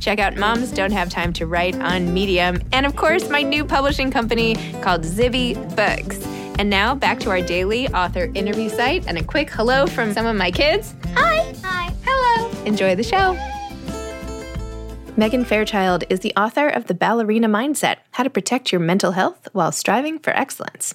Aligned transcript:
Check 0.00 0.18
out 0.18 0.36
Moms 0.36 0.70
Don't 0.72 0.92
Have 0.92 1.10
Time 1.10 1.32
to 1.34 1.46
Write 1.46 1.76
on 1.80 2.12
Medium. 2.14 2.62
And 2.72 2.86
of 2.86 2.96
course, 2.96 3.28
my 3.28 3.42
new 3.42 3.64
publishing 3.64 4.10
company 4.10 4.54
called 4.80 5.02
Zibby 5.02 5.54
Books. 5.76 6.24
And 6.58 6.70
now 6.70 6.94
back 6.94 7.20
to 7.20 7.30
our 7.30 7.40
daily 7.40 7.88
author 7.88 8.30
interview 8.34 8.68
site 8.68 9.06
and 9.06 9.18
a 9.18 9.22
quick 9.22 9.50
hello 9.50 9.86
from 9.86 10.12
some 10.12 10.26
of 10.26 10.36
my 10.36 10.50
kids. 10.50 10.94
Hi. 11.14 11.54
Hi. 11.62 11.92
Hello. 12.04 12.64
Enjoy 12.64 12.94
the 12.94 13.02
show. 13.02 13.36
Megan 15.16 15.44
Fairchild 15.44 16.04
is 16.08 16.20
the 16.20 16.32
author 16.36 16.68
of 16.68 16.86
The 16.86 16.94
Ballerina 16.94 17.48
Mindset 17.48 17.96
How 18.12 18.22
to 18.22 18.30
Protect 18.30 18.70
Your 18.70 18.80
Mental 18.80 19.12
Health 19.12 19.48
While 19.52 19.72
Striving 19.72 20.20
for 20.20 20.30
Excellence. 20.30 20.94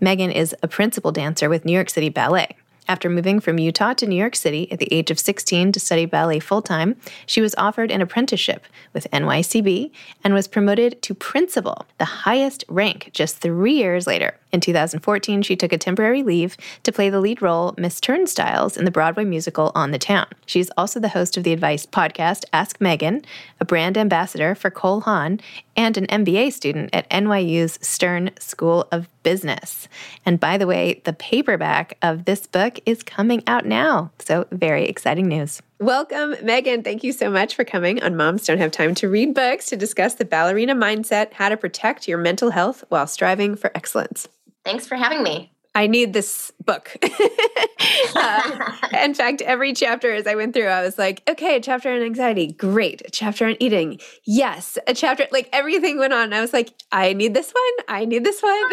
Megan 0.00 0.30
is 0.30 0.54
a 0.62 0.68
principal 0.68 1.12
dancer 1.12 1.48
with 1.48 1.64
New 1.64 1.72
York 1.72 1.90
City 1.90 2.08
Ballet. 2.08 2.56
After 2.88 3.08
moving 3.08 3.40
from 3.40 3.58
Utah 3.58 3.94
to 3.94 4.06
New 4.06 4.16
York 4.16 4.34
City 4.34 4.70
at 4.72 4.78
the 4.78 4.92
age 4.92 5.10
of 5.10 5.18
16 5.18 5.72
to 5.72 5.80
study 5.80 6.04
ballet 6.04 6.40
full 6.40 6.62
time, 6.62 6.96
she 7.26 7.40
was 7.40 7.54
offered 7.56 7.90
an 7.90 8.02
apprenticeship 8.02 8.66
with 8.92 9.10
NYCB 9.12 9.90
and 10.24 10.34
was 10.34 10.48
promoted 10.48 11.00
to 11.02 11.14
principal, 11.14 11.86
the 11.98 12.04
highest 12.04 12.64
rank, 12.68 13.10
just 13.12 13.38
three 13.38 13.74
years 13.74 14.06
later. 14.06 14.36
In 14.52 14.60
2014, 14.60 15.40
she 15.40 15.56
took 15.56 15.72
a 15.72 15.78
temporary 15.78 16.22
leave 16.22 16.58
to 16.82 16.92
play 16.92 17.08
the 17.08 17.20
lead 17.20 17.40
role, 17.40 17.74
Miss 17.78 17.98
Turnstiles, 18.02 18.76
in 18.76 18.84
the 18.84 18.90
Broadway 18.90 19.24
musical 19.24 19.72
On 19.74 19.92
the 19.92 19.98
Town. 19.98 20.26
She's 20.44 20.68
also 20.76 21.00
the 21.00 21.08
host 21.08 21.38
of 21.38 21.42
the 21.42 21.54
advice 21.54 21.86
podcast 21.86 22.44
Ask 22.52 22.78
Megan, 22.78 23.24
a 23.60 23.64
brand 23.64 23.96
ambassador 23.96 24.54
for 24.54 24.70
Cole 24.70 25.00
Haan, 25.00 25.40
and 25.74 25.96
an 25.96 26.06
MBA 26.08 26.52
student 26.52 26.90
at 26.92 27.08
NYU's 27.08 27.78
Stern 27.80 28.30
School 28.38 28.86
of 28.92 29.08
Business. 29.22 29.88
And 30.26 30.38
by 30.38 30.58
the 30.58 30.66
way, 30.66 31.00
the 31.04 31.14
paperback 31.14 31.96
of 32.02 32.26
this 32.26 32.46
book 32.46 32.78
is 32.84 33.02
coming 33.02 33.42
out 33.46 33.64
now. 33.64 34.10
So, 34.18 34.46
very 34.50 34.84
exciting 34.84 35.28
news. 35.28 35.62
Welcome, 35.80 36.36
Megan. 36.42 36.82
Thank 36.82 37.02
you 37.02 37.12
so 37.12 37.30
much 37.30 37.54
for 37.56 37.64
coming 37.64 38.02
on 38.02 38.16
Moms 38.16 38.44
Don't 38.46 38.58
Have 38.58 38.70
Time 38.70 38.94
to 38.96 39.08
Read 39.08 39.34
Books 39.34 39.66
to 39.66 39.76
discuss 39.76 40.14
the 40.14 40.26
ballerina 40.26 40.74
mindset, 40.74 41.32
how 41.32 41.48
to 41.48 41.56
protect 41.56 42.06
your 42.06 42.18
mental 42.18 42.50
health 42.50 42.84
while 42.90 43.06
striving 43.06 43.56
for 43.56 43.72
excellence. 43.74 44.28
Thanks 44.64 44.86
for 44.86 44.96
having 44.96 45.22
me. 45.22 45.52
I 45.74 45.86
need 45.86 46.12
this 46.12 46.52
book. 46.62 46.94
uh, 48.14 48.76
in 49.00 49.14
fact, 49.14 49.40
every 49.40 49.72
chapter 49.72 50.12
as 50.12 50.26
I 50.26 50.34
went 50.34 50.52
through, 50.52 50.66
I 50.66 50.82
was 50.82 50.98
like, 50.98 51.22
okay, 51.28 51.56
a 51.56 51.60
chapter 51.60 51.90
on 51.90 52.02
anxiety, 52.02 52.52
great. 52.52 53.00
A 53.06 53.10
chapter 53.10 53.46
on 53.46 53.56
eating, 53.58 53.98
yes. 54.24 54.76
A 54.86 54.92
chapter, 54.92 55.26
like 55.32 55.48
everything 55.50 55.98
went 55.98 56.12
on. 56.12 56.34
I 56.34 56.42
was 56.42 56.52
like, 56.52 56.74
I 56.92 57.14
need 57.14 57.32
this 57.32 57.52
one. 57.52 57.86
I 57.88 58.04
need 58.04 58.22
this 58.22 58.42
one. 58.42 58.70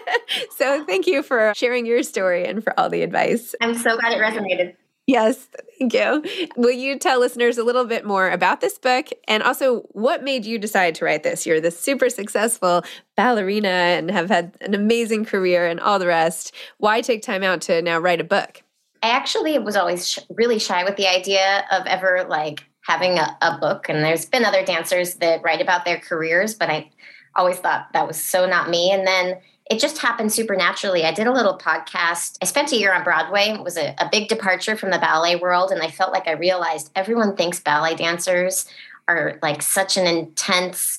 so 0.56 0.84
thank 0.84 1.06
you 1.06 1.22
for 1.22 1.54
sharing 1.56 1.86
your 1.86 2.02
story 2.02 2.44
and 2.46 2.62
for 2.62 2.78
all 2.78 2.90
the 2.90 3.02
advice. 3.02 3.54
I'm 3.62 3.74
so 3.74 3.96
glad 3.96 4.12
it 4.12 4.20
resonated. 4.20 4.74
Yes, 5.06 5.48
thank 5.78 5.94
you. 5.94 6.22
Will 6.56 6.70
you 6.70 6.96
tell 6.96 7.18
listeners 7.18 7.58
a 7.58 7.64
little 7.64 7.84
bit 7.84 8.04
more 8.04 8.30
about 8.30 8.60
this 8.60 8.78
book 8.78 9.08
and 9.26 9.42
also 9.42 9.80
what 9.90 10.22
made 10.22 10.46
you 10.46 10.58
decide 10.58 10.94
to 10.96 11.04
write 11.04 11.24
this? 11.24 11.44
You're 11.44 11.60
this 11.60 11.78
super 11.78 12.08
successful 12.08 12.84
ballerina 13.16 13.68
and 13.68 14.10
have 14.12 14.28
had 14.28 14.56
an 14.60 14.74
amazing 14.74 15.24
career 15.24 15.66
and 15.66 15.80
all 15.80 15.98
the 15.98 16.06
rest. 16.06 16.54
Why 16.78 17.00
take 17.00 17.22
time 17.22 17.42
out 17.42 17.60
to 17.62 17.82
now 17.82 17.98
write 17.98 18.20
a 18.20 18.24
book? 18.24 18.62
I 19.02 19.08
actually 19.08 19.58
was 19.58 19.74
always 19.74 20.08
sh- 20.08 20.18
really 20.30 20.60
shy 20.60 20.84
with 20.84 20.96
the 20.96 21.08
idea 21.08 21.64
of 21.72 21.84
ever 21.86 22.24
like 22.28 22.64
having 22.86 23.18
a, 23.18 23.36
a 23.42 23.58
book. 23.58 23.88
And 23.88 24.04
there's 24.04 24.26
been 24.26 24.44
other 24.44 24.64
dancers 24.64 25.14
that 25.14 25.42
write 25.42 25.60
about 25.60 25.84
their 25.84 25.98
careers, 25.98 26.54
but 26.54 26.70
I 26.70 26.90
always 27.34 27.58
thought 27.58 27.92
that 27.92 28.06
was 28.06 28.22
so 28.22 28.46
not 28.46 28.70
me. 28.70 28.92
And 28.92 29.04
then 29.04 29.40
it 29.70 29.78
just 29.78 29.98
happened 29.98 30.32
supernaturally. 30.32 31.04
I 31.04 31.12
did 31.12 31.26
a 31.26 31.32
little 31.32 31.56
podcast. 31.56 32.36
I 32.42 32.46
spent 32.46 32.72
a 32.72 32.76
year 32.76 32.92
on 32.92 33.04
Broadway. 33.04 33.50
It 33.50 33.62
was 33.62 33.76
a, 33.76 33.94
a 33.98 34.08
big 34.10 34.28
departure 34.28 34.76
from 34.76 34.90
the 34.90 34.98
ballet 34.98 35.36
world. 35.36 35.70
And 35.70 35.82
I 35.82 35.88
felt 35.88 36.12
like 36.12 36.26
I 36.26 36.32
realized 36.32 36.90
everyone 36.96 37.36
thinks 37.36 37.60
ballet 37.60 37.94
dancers 37.94 38.66
are 39.08 39.38
like 39.42 39.62
such 39.62 39.96
an 39.96 40.06
intense 40.06 40.98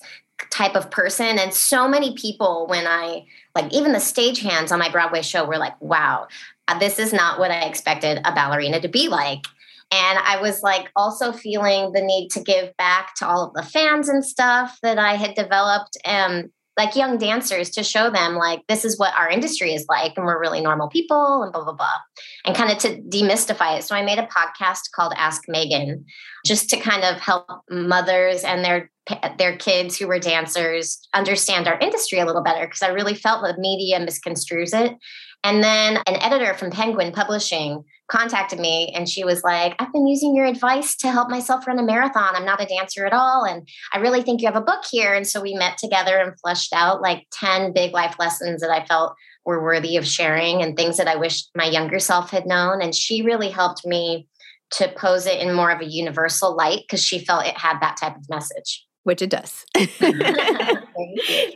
type 0.50 0.76
of 0.76 0.92
person. 0.92 1.40
And 1.40 1.54
so 1.54 1.88
many 1.88 2.16
people, 2.16 2.68
when 2.68 2.88
I 2.88 3.26
like, 3.56 3.72
even 3.74 3.92
the 3.92 4.00
stagehands 4.00 4.72
on 4.72 4.80
my 4.80 4.90
Broadway 4.90 5.22
show 5.22 5.46
were 5.46 5.58
like, 5.58 5.80
wow, 5.82 6.28
uh, 6.68 6.80
this 6.80 7.00
is 7.00 7.14
not 7.14 7.40
what 7.40 7.52
I 7.52 7.64
expected 7.64 8.22
a 8.24 8.34
ballerina 8.34 8.80
to 8.82 8.88
be 8.88 9.08
like. 9.10 9.46
And 9.92 10.18
I 10.20 10.42
was 10.42 10.64
like 10.64 10.90
also 10.96 11.32
feeling 11.32 11.92
the 11.92 12.02
need 12.02 12.30
to 12.30 12.40
give 12.40 12.76
back 12.78 13.14
to 13.16 13.28
all 13.28 13.46
of 13.46 13.54
the 13.54 13.62
fans 13.62 14.10
and 14.10 14.26
stuff 14.26 14.80
that 14.82 14.98
I 14.98 15.16
had 15.16 15.36
developed. 15.36 15.98
And 16.04 16.50
like 16.78 16.96
young 16.96 17.18
dancers 17.18 17.70
to 17.72 17.84
show 17.84 18.10
them 18.10 18.36
like 18.36 18.62
this 18.68 18.84
is 18.84 18.98
what 18.98 19.14
our 19.16 19.30
industry 19.30 19.74
is 19.74 19.86
like 19.88 20.14
and 20.16 20.26
we're 20.26 20.40
really 20.40 20.62
normal 20.62 20.90
people 20.90 21.44
and 21.44 21.52
blah 21.54 21.64
blah 21.64 21.74
blah 21.74 21.98
and 22.46 22.56
kind 22.56 22.72
of 22.72 22.78
to 22.80 23.02
demystify 23.04 23.78
it. 23.78 23.84
So 23.84 23.96
i 23.96 24.04
made 24.04 24.20
a 24.20 24.28
podcast 24.28 24.92
called 24.96 25.14
ask 25.16 25.44
megan 25.48 26.06
just 26.46 26.70
to 26.70 26.78
kind 26.78 27.04
of 27.04 27.20
help 27.20 27.48
mothers 27.70 28.44
and 28.44 28.64
their 28.64 28.90
their 29.38 29.58
kids 29.58 29.98
who 29.98 30.08
were 30.08 30.20
dancers 30.20 31.08
understand 31.14 31.68
our 31.68 31.78
industry 31.80 32.20
a 32.20 32.26
little 32.26 32.44
better 32.44 32.66
because 32.66 32.82
i 32.82 32.88
really 32.88 33.16
felt 33.16 33.42
the 33.42 33.56
media 33.60 34.00
misconstrues 34.00 34.74
it. 34.74 34.98
And 35.44 35.62
then 35.62 35.98
an 36.08 36.16
editor 36.22 36.54
from 36.54 36.72
penguin 36.72 37.12
publishing 37.12 37.84
contacted 38.10 38.60
me 38.60 38.92
and 38.96 39.08
she 39.08 39.24
was 39.24 39.44
like, 39.44 39.76
I've 39.80 39.92
been 39.94 40.08
using 40.08 40.36
your 40.36 40.46
advice 40.46 40.96
to 40.98 41.12
help 41.12 41.30
myself 41.30 41.66
run 41.66 41.80
a 41.80 41.84
marathon. 41.84 42.36
I'm 42.36 42.46
not 42.46 42.62
a 42.62 42.66
dancer 42.66 43.06
at 43.06 43.14
all. 43.14 43.46
And 43.46 43.68
I 43.94 44.00
really 44.00 44.22
think 44.22 44.42
you 44.42 44.48
have 44.48 44.56
a 44.56 44.62
book 44.62 44.84
here. 44.90 45.14
And 45.14 45.26
so 45.26 45.42
we 45.42 45.54
met 45.56 45.78
together 45.78 46.18
and 46.18 46.40
fleshed 46.40 46.74
out 46.74 47.02
like 47.02 47.26
10 47.32 47.74
big 47.74 47.94
life 47.94 48.16
lessons 48.20 48.62
that 48.62 48.70
I 48.70 48.86
felt 48.86 49.16
were 49.46 49.64
worthy 49.64 49.98
of 49.98 50.08
sharing 50.08 50.62
and 50.62 50.76
things 50.76 50.98
that 50.98 51.08
I 51.08 51.16
wish 51.16 51.46
my 51.56 51.66
younger 51.66 52.00
self 52.00 52.30
had 52.30 52.46
known. 52.46 52.82
And 52.82 52.94
she 52.94 53.24
really 53.24 53.50
helped 53.50 53.86
me 53.86 54.28
to 54.72 54.88
pose 54.98 55.26
it 55.26 55.40
in 55.40 55.54
more 55.54 55.72
of 55.72 55.82
a 55.82 55.86
universal 55.86 56.56
light 56.56 56.82
because 56.82 57.04
she 57.04 57.20
felt 57.20 57.46
it 57.46 57.58
had 57.58 57.80
that 57.82 57.98
type 57.98 58.16
of 58.16 58.30
message 58.30 58.86
which 59.04 59.22
it 59.22 59.30
does. 59.30 59.66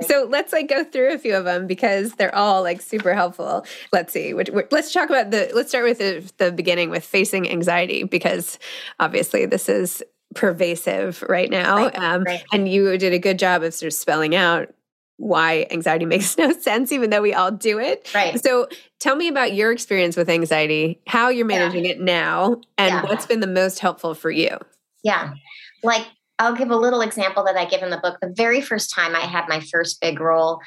so 0.01 0.27
let's 0.29 0.53
like 0.53 0.67
go 0.67 0.83
through 0.83 1.13
a 1.13 1.17
few 1.17 1.35
of 1.35 1.45
them 1.45 1.67
because 1.67 2.13
they're 2.13 2.33
all 2.33 2.61
like 2.61 2.81
super 2.81 3.13
helpful. 3.13 3.65
Let's 3.91 4.13
see. 4.13 4.33
Which, 4.33 4.49
let's 4.71 4.93
talk 4.93 5.09
about 5.09 5.31
the. 5.31 5.49
Let's 5.53 5.69
start 5.69 5.85
with 5.85 5.97
the, 5.99 6.31
the 6.37 6.51
beginning 6.51 6.89
with 6.89 7.03
facing 7.03 7.49
anxiety 7.49 8.03
because 8.03 8.59
obviously 8.99 9.45
this 9.45 9.69
is 9.69 10.03
pervasive 10.35 11.23
right 11.27 11.49
now, 11.49 11.77
right, 11.77 11.99
um, 11.99 12.23
right. 12.23 12.43
and 12.51 12.69
you 12.69 12.97
did 12.97 13.13
a 13.13 13.19
good 13.19 13.39
job 13.39 13.63
of 13.63 13.73
sort 13.73 13.87
of 13.87 13.93
spelling 13.93 14.35
out 14.35 14.73
why 15.17 15.65
anxiety 15.71 16.05
makes 16.15 16.37
no 16.37 16.51
sense, 16.53 16.91
even 16.91 17.09
though 17.09 17.21
we 17.21 17.33
all 17.33 17.51
do 17.51 17.79
it. 17.79 18.09
Right. 18.13 18.41
So 18.41 18.67
tell 18.99 19.15
me 19.15 19.27
about 19.27 19.53
your 19.53 19.71
experience 19.71 20.15
with 20.15 20.29
anxiety, 20.29 21.01
how 21.07 21.29
you're 21.29 21.45
managing 21.45 21.85
yeah. 21.85 21.91
it 21.91 21.99
now, 21.99 22.61
and 22.77 22.93
yeah. 22.93 23.03
what's 23.03 23.25
been 23.25 23.39
the 23.39 23.47
most 23.47 23.79
helpful 23.79 24.13
for 24.13 24.31
you. 24.31 24.57
Yeah. 25.03 25.33
Like 25.83 26.05
I'll 26.39 26.55
give 26.55 26.69
a 26.69 26.75
little 26.75 27.01
example 27.01 27.43
that 27.45 27.57
I 27.57 27.65
give 27.65 27.81
in 27.81 27.89
the 27.89 27.97
book. 27.97 28.17
The 28.21 28.33
very 28.35 28.61
first 28.61 28.93
time 28.93 29.15
I 29.15 29.21
had 29.21 29.47
my 29.47 29.59
first 29.59 29.99
big 29.99 30.19
role, 30.19 30.59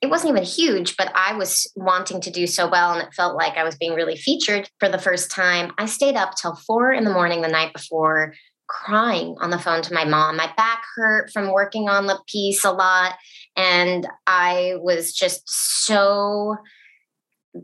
it 0.00 0.08
wasn't 0.08 0.30
even 0.30 0.44
huge, 0.44 0.96
but 0.96 1.10
I 1.14 1.34
was 1.34 1.70
wanting 1.76 2.20
to 2.22 2.30
do 2.30 2.46
so 2.46 2.68
well 2.68 2.92
and 2.92 3.06
it 3.06 3.14
felt 3.14 3.36
like 3.36 3.56
I 3.56 3.64
was 3.64 3.76
being 3.76 3.94
really 3.94 4.16
featured 4.16 4.70
for 4.78 4.88
the 4.88 4.98
first 4.98 5.30
time. 5.30 5.72
I 5.76 5.86
stayed 5.86 6.16
up 6.16 6.34
till 6.40 6.54
four 6.54 6.92
in 6.92 7.04
the 7.04 7.12
morning 7.12 7.42
the 7.42 7.48
night 7.48 7.72
before, 7.72 8.34
crying 8.68 9.34
on 9.40 9.50
the 9.50 9.58
phone 9.58 9.82
to 9.82 9.94
my 9.94 10.04
mom. 10.04 10.36
My 10.36 10.52
back 10.56 10.82
hurt 10.94 11.30
from 11.32 11.52
working 11.52 11.88
on 11.88 12.06
the 12.06 12.20
piece 12.28 12.64
a 12.64 12.70
lot. 12.70 13.16
And 13.56 14.06
I 14.26 14.74
was 14.76 15.12
just 15.12 15.42
so 15.46 16.56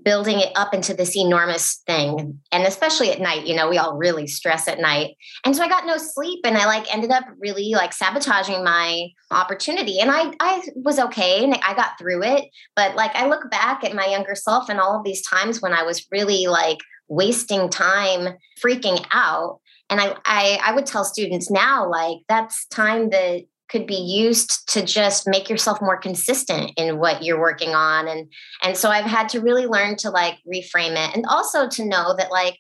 building 0.03 0.41
it 0.41 0.51
up 0.57 0.75
into 0.75 0.95
this 0.95 1.17
enormous 1.17 1.83
thing. 1.87 2.41
And 2.51 2.65
especially 2.65 3.11
at 3.11 3.21
night 3.21 3.47
you 3.47 3.55
know 3.55 3.69
we 3.69 3.79
all 3.79 3.97
really 3.97 4.27
stress 4.27 4.69
at 4.69 4.81
night. 4.81 5.17
And 5.45 5.55
so 5.55 5.63
i 5.63 5.69
got 5.69 5.87
no 5.87 5.97
sleep 5.97 6.41
and 6.45 6.57
i 6.57 6.67
like 6.67 6.93
ended 6.93 7.11
up 7.11 7.25
really 7.39 7.73
like 7.73 7.93
sabotaging 7.93 8.65
my 8.65 9.09
opportunity. 9.31 10.01
And 10.01 10.11
i 10.11 10.33
i 10.41 10.63
was 10.77 10.99
okay 10.99 11.45
and 11.45 11.55
i 11.55 11.75
got 11.75 11.99
through 11.99 12.23
it. 12.23 12.49
But 12.77 12.97
like 12.97 13.15
i 13.15 13.29
look 13.29 13.51
back 13.51 13.85
at 13.85 13.95
my 13.95 14.07
younger 14.07 14.35
self 14.35 14.69
and 14.69 14.81
all 14.81 14.99
of 14.99 15.05
these 15.05 15.27
times 15.27 15.61
when 15.61 15.73
i 15.73 15.83
was 15.83 16.07
really 16.11 16.47
like 16.47 16.79
wasting 17.09 17.69
time 17.69 18.35
freaking 18.65 19.05
out. 19.13 19.61
And 19.91 20.01
I, 20.01 20.17
I 20.25 20.59
i 20.65 20.73
would 20.75 20.87
tell 20.87 21.05
students 21.05 21.51
now 21.51 21.89
like 21.89 22.19
that's 22.29 22.67
time 22.67 23.11
that 23.11 23.45
could 23.69 23.87
be 23.87 23.95
used 23.95 24.69
to 24.73 24.85
just 24.85 25.27
make 25.27 25.49
yourself 25.49 25.81
more 25.81 25.97
consistent 25.97 26.73
in 26.77 26.99
what 26.99 27.23
you're 27.23 27.41
working 27.41 27.75
on. 27.75 28.09
And 28.09 28.31
and 28.63 28.77
so 28.77 28.91
i've 28.91 29.05
had 29.05 29.29
to 29.31 29.41
really 29.41 29.67
learn 29.67 29.97
to 29.97 30.11
like 30.11 30.39
reframe 30.47 30.93
it. 30.93 31.17
And 31.17 31.25
also 31.27 31.69
to 31.69 31.85
know 31.85 32.15
that 32.17 32.31
like 32.31 32.59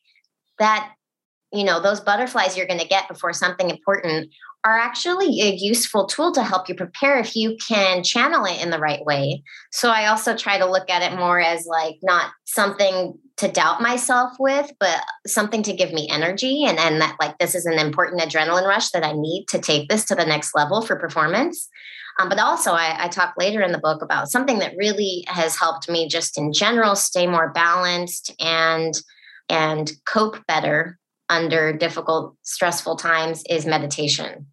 that 0.58 0.92
you 1.52 1.64
know 1.64 1.80
those 1.80 2.00
butterflies 2.00 2.56
you're 2.56 2.66
going 2.66 2.80
to 2.80 2.86
get 2.86 3.08
before 3.08 3.32
something 3.32 3.70
important 3.70 4.28
are 4.64 4.78
actually 4.78 5.43
a 5.43 5.55
useful 5.55 6.06
tool 6.06 6.32
to 6.32 6.43
help 6.43 6.69
you 6.69 6.75
prepare 6.75 7.19
if 7.19 7.37
you 7.37 7.56
can 7.66 8.02
channel 8.02 8.44
it 8.46 8.62
in 8.62 8.70
the 8.70 8.78
right 8.78 9.05
way 9.05 9.43
so 9.70 9.90
i 9.90 10.06
also 10.06 10.37
try 10.37 10.58
to 10.58 10.70
look 10.70 10.88
at 10.88 11.02
it 11.02 11.16
more 11.16 11.40
as 11.40 11.66
like 11.66 11.96
not 12.02 12.31
something 12.44 13.19
to 13.37 13.49
doubt 13.49 13.82
myself 13.82 14.32
with, 14.38 14.70
but 14.78 15.02
something 15.26 15.62
to 15.64 15.72
give 15.72 15.93
me 15.93 16.08
energy 16.08 16.64
and, 16.64 16.78
and 16.78 17.00
that 17.00 17.16
like 17.20 17.37
this 17.38 17.55
is 17.55 17.66
an 17.66 17.78
important 17.78 18.20
adrenaline 18.20 18.66
rush 18.66 18.90
that 18.90 19.05
I 19.05 19.12
need 19.12 19.46
to 19.49 19.58
take 19.58 19.88
this 19.88 20.05
to 20.06 20.14
the 20.14 20.25
next 20.25 20.55
level 20.55 20.82
for 20.82 20.96
performance. 20.96 21.69
Um, 22.20 22.28
but 22.28 22.38
also, 22.38 22.72
I, 22.72 23.05
I 23.05 23.08
talk 23.08 23.34
later 23.37 23.60
in 23.60 23.72
the 23.72 23.78
book 23.78 24.00
about 24.00 24.31
something 24.31 24.60
that 24.60 24.76
really 24.76 25.25
has 25.26 25.56
helped 25.56 25.88
me 25.88 26.06
just 26.06 26.38
in 26.38 26.52
general 26.52 26.94
stay 26.94 27.26
more 27.26 27.50
balanced 27.50 28.32
and 28.40 28.94
and 29.49 29.93
cope 30.06 30.46
better 30.46 30.99
under 31.28 31.72
difficult, 31.72 32.37
stressful 32.43 32.96
times 32.96 33.43
is 33.50 33.67
meditation. 33.67 34.46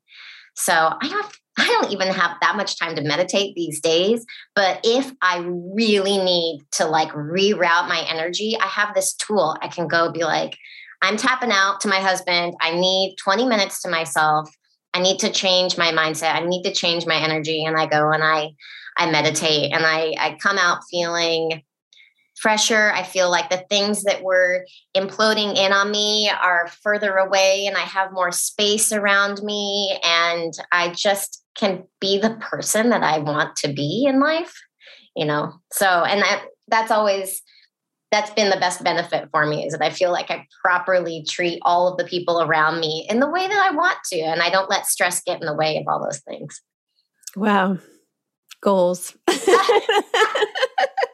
So 0.55 0.73
I 0.73 1.07
have 1.07 1.31
I 1.57 1.65
don't 1.65 1.91
even 1.91 2.07
have 2.07 2.37
that 2.41 2.55
much 2.55 2.79
time 2.79 2.95
to 2.95 3.01
meditate 3.01 3.55
these 3.55 3.81
days. 3.81 4.25
But 4.55 4.79
if 4.83 5.11
I 5.21 5.39
really 5.45 6.17
need 6.17 6.61
to 6.73 6.85
like 6.85 7.09
reroute 7.11 7.89
my 7.89 8.05
energy, 8.09 8.57
I 8.59 8.67
have 8.67 8.95
this 8.95 9.13
tool. 9.13 9.57
I 9.61 9.67
can 9.67 9.87
go 9.87 10.11
be 10.11 10.23
like, 10.23 10.57
I'm 11.01 11.17
tapping 11.17 11.51
out 11.51 11.81
to 11.81 11.89
my 11.89 11.99
husband. 11.99 12.55
I 12.61 12.73
need 12.73 13.17
20 13.21 13.45
minutes 13.45 13.81
to 13.81 13.89
myself. 13.89 14.49
I 14.93 15.01
need 15.01 15.19
to 15.19 15.29
change 15.29 15.77
my 15.77 15.91
mindset. 15.91 16.35
I 16.35 16.45
need 16.45 16.63
to 16.63 16.73
change 16.73 17.05
my 17.05 17.15
energy. 17.15 17.65
And 17.65 17.77
I 17.77 17.85
go 17.85 18.11
and 18.11 18.23
I 18.23 18.51
I 18.97 19.09
meditate 19.09 19.73
and 19.73 19.85
I 19.85 20.13
I 20.17 20.37
come 20.41 20.57
out 20.57 20.81
feeling 20.89 21.63
fresher. 22.41 22.91
I 22.91 23.03
feel 23.03 23.29
like 23.29 23.49
the 23.49 23.63
things 23.69 24.03
that 24.03 24.23
were 24.23 24.65
imploding 24.97 25.55
in 25.55 25.71
on 25.71 25.91
me 25.91 26.29
are 26.29 26.69
further 26.81 27.15
away 27.17 27.67
and 27.67 27.77
I 27.77 27.81
have 27.81 28.11
more 28.11 28.31
space 28.31 28.91
around 28.91 29.43
me. 29.43 29.99
And 30.03 30.51
I 30.71 30.89
just 30.89 31.43
can 31.55 31.83
be 31.99 32.17
the 32.17 32.35
person 32.41 32.89
that 32.89 33.03
I 33.03 33.19
want 33.19 33.55
to 33.57 33.71
be 33.71 34.05
in 34.07 34.19
life, 34.19 34.53
you 35.15 35.25
know? 35.25 35.53
So, 35.71 35.85
and 35.85 36.21
that, 36.21 36.45
that's 36.67 36.89
always, 36.89 37.43
that's 38.11 38.31
been 38.31 38.49
the 38.49 38.57
best 38.57 38.83
benefit 38.83 39.29
for 39.31 39.45
me 39.45 39.65
is 39.65 39.73
that 39.73 39.83
I 39.83 39.91
feel 39.91 40.11
like 40.11 40.31
I 40.31 40.47
properly 40.63 41.23
treat 41.29 41.59
all 41.61 41.87
of 41.87 41.97
the 41.97 42.05
people 42.05 42.41
around 42.41 42.79
me 42.79 43.05
in 43.09 43.19
the 43.19 43.29
way 43.29 43.47
that 43.47 43.69
I 43.71 43.75
want 43.75 43.97
to. 44.11 44.19
And 44.19 44.41
I 44.41 44.49
don't 44.49 44.69
let 44.69 44.87
stress 44.87 45.21
get 45.21 45.39
in 45.39 45.45
the 45.45 45.55
way 45.55 45.77
of 45.77 45.83
all 45.87 46.03
those 46.03 46.21
things. 46.21 46.59
Wow. 47.35 47.77
Goals. 48.61 49.15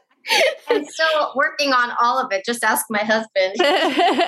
I'm 0.70 0.86
still 0.86 1.34
working 1.36 1.74
on 1.74 1.92
all 2.02 2.20
of 2.20 2.32
it. 2.32 2.46
Just 2.46 2.64
ask 2.64 2.86
my 2.90 3.00
husband. 3.00 3.56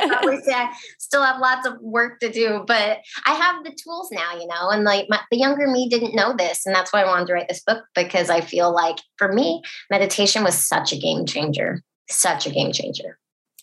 Probably 0.09 0.41
say 0.43 0.53
I 0.53 0.73
still 0.99 1.23
have 1.23 1.39
lots 1.39 1.67
of 1.67 1.79
work 1.81 2.19
to 2.19 2.31
do, 2.31 2.63
but 2.65 2.99
I 3.25 3.33
have 3.33 3.63
the 3.63 3.71
tools 3.71 4.09
now, 4.11 4.33
you 4.33 4.47
know. 4.47 4.69
And 4.69 4.83
like 4.83 5.07
my, 5.09 5.19
the 5.31 5.37
younger 5.37 5.67
me 5.67 5.89
didn't 5.89 6.15
know 6.15 6.33
this, 6.37 6.65
and 6.65 6.75
that's 6.75 6.93
why 6.93 7.01
I 7.01 7.05
wanted 7.05 7.27
to 7.27 7.33
write 7.33 7.47
this 7.47 7.63
book 7.65 7.83
because 7.95 8.29
I 8.29 8.41
feel 8.41 8.73
like 8.73 8.97
for 9.17 9.31
me, 9.31 9.61
meditation 9.89 10.43
was 10.43 10.55
such 10.55 10.93
a 10.93 10.97
game 10.97 11.25
changer, 11.25 11.81
such 12.09 12.45
a 12.45 12.51
game 12.51 12.71
changer. 12.71 13.17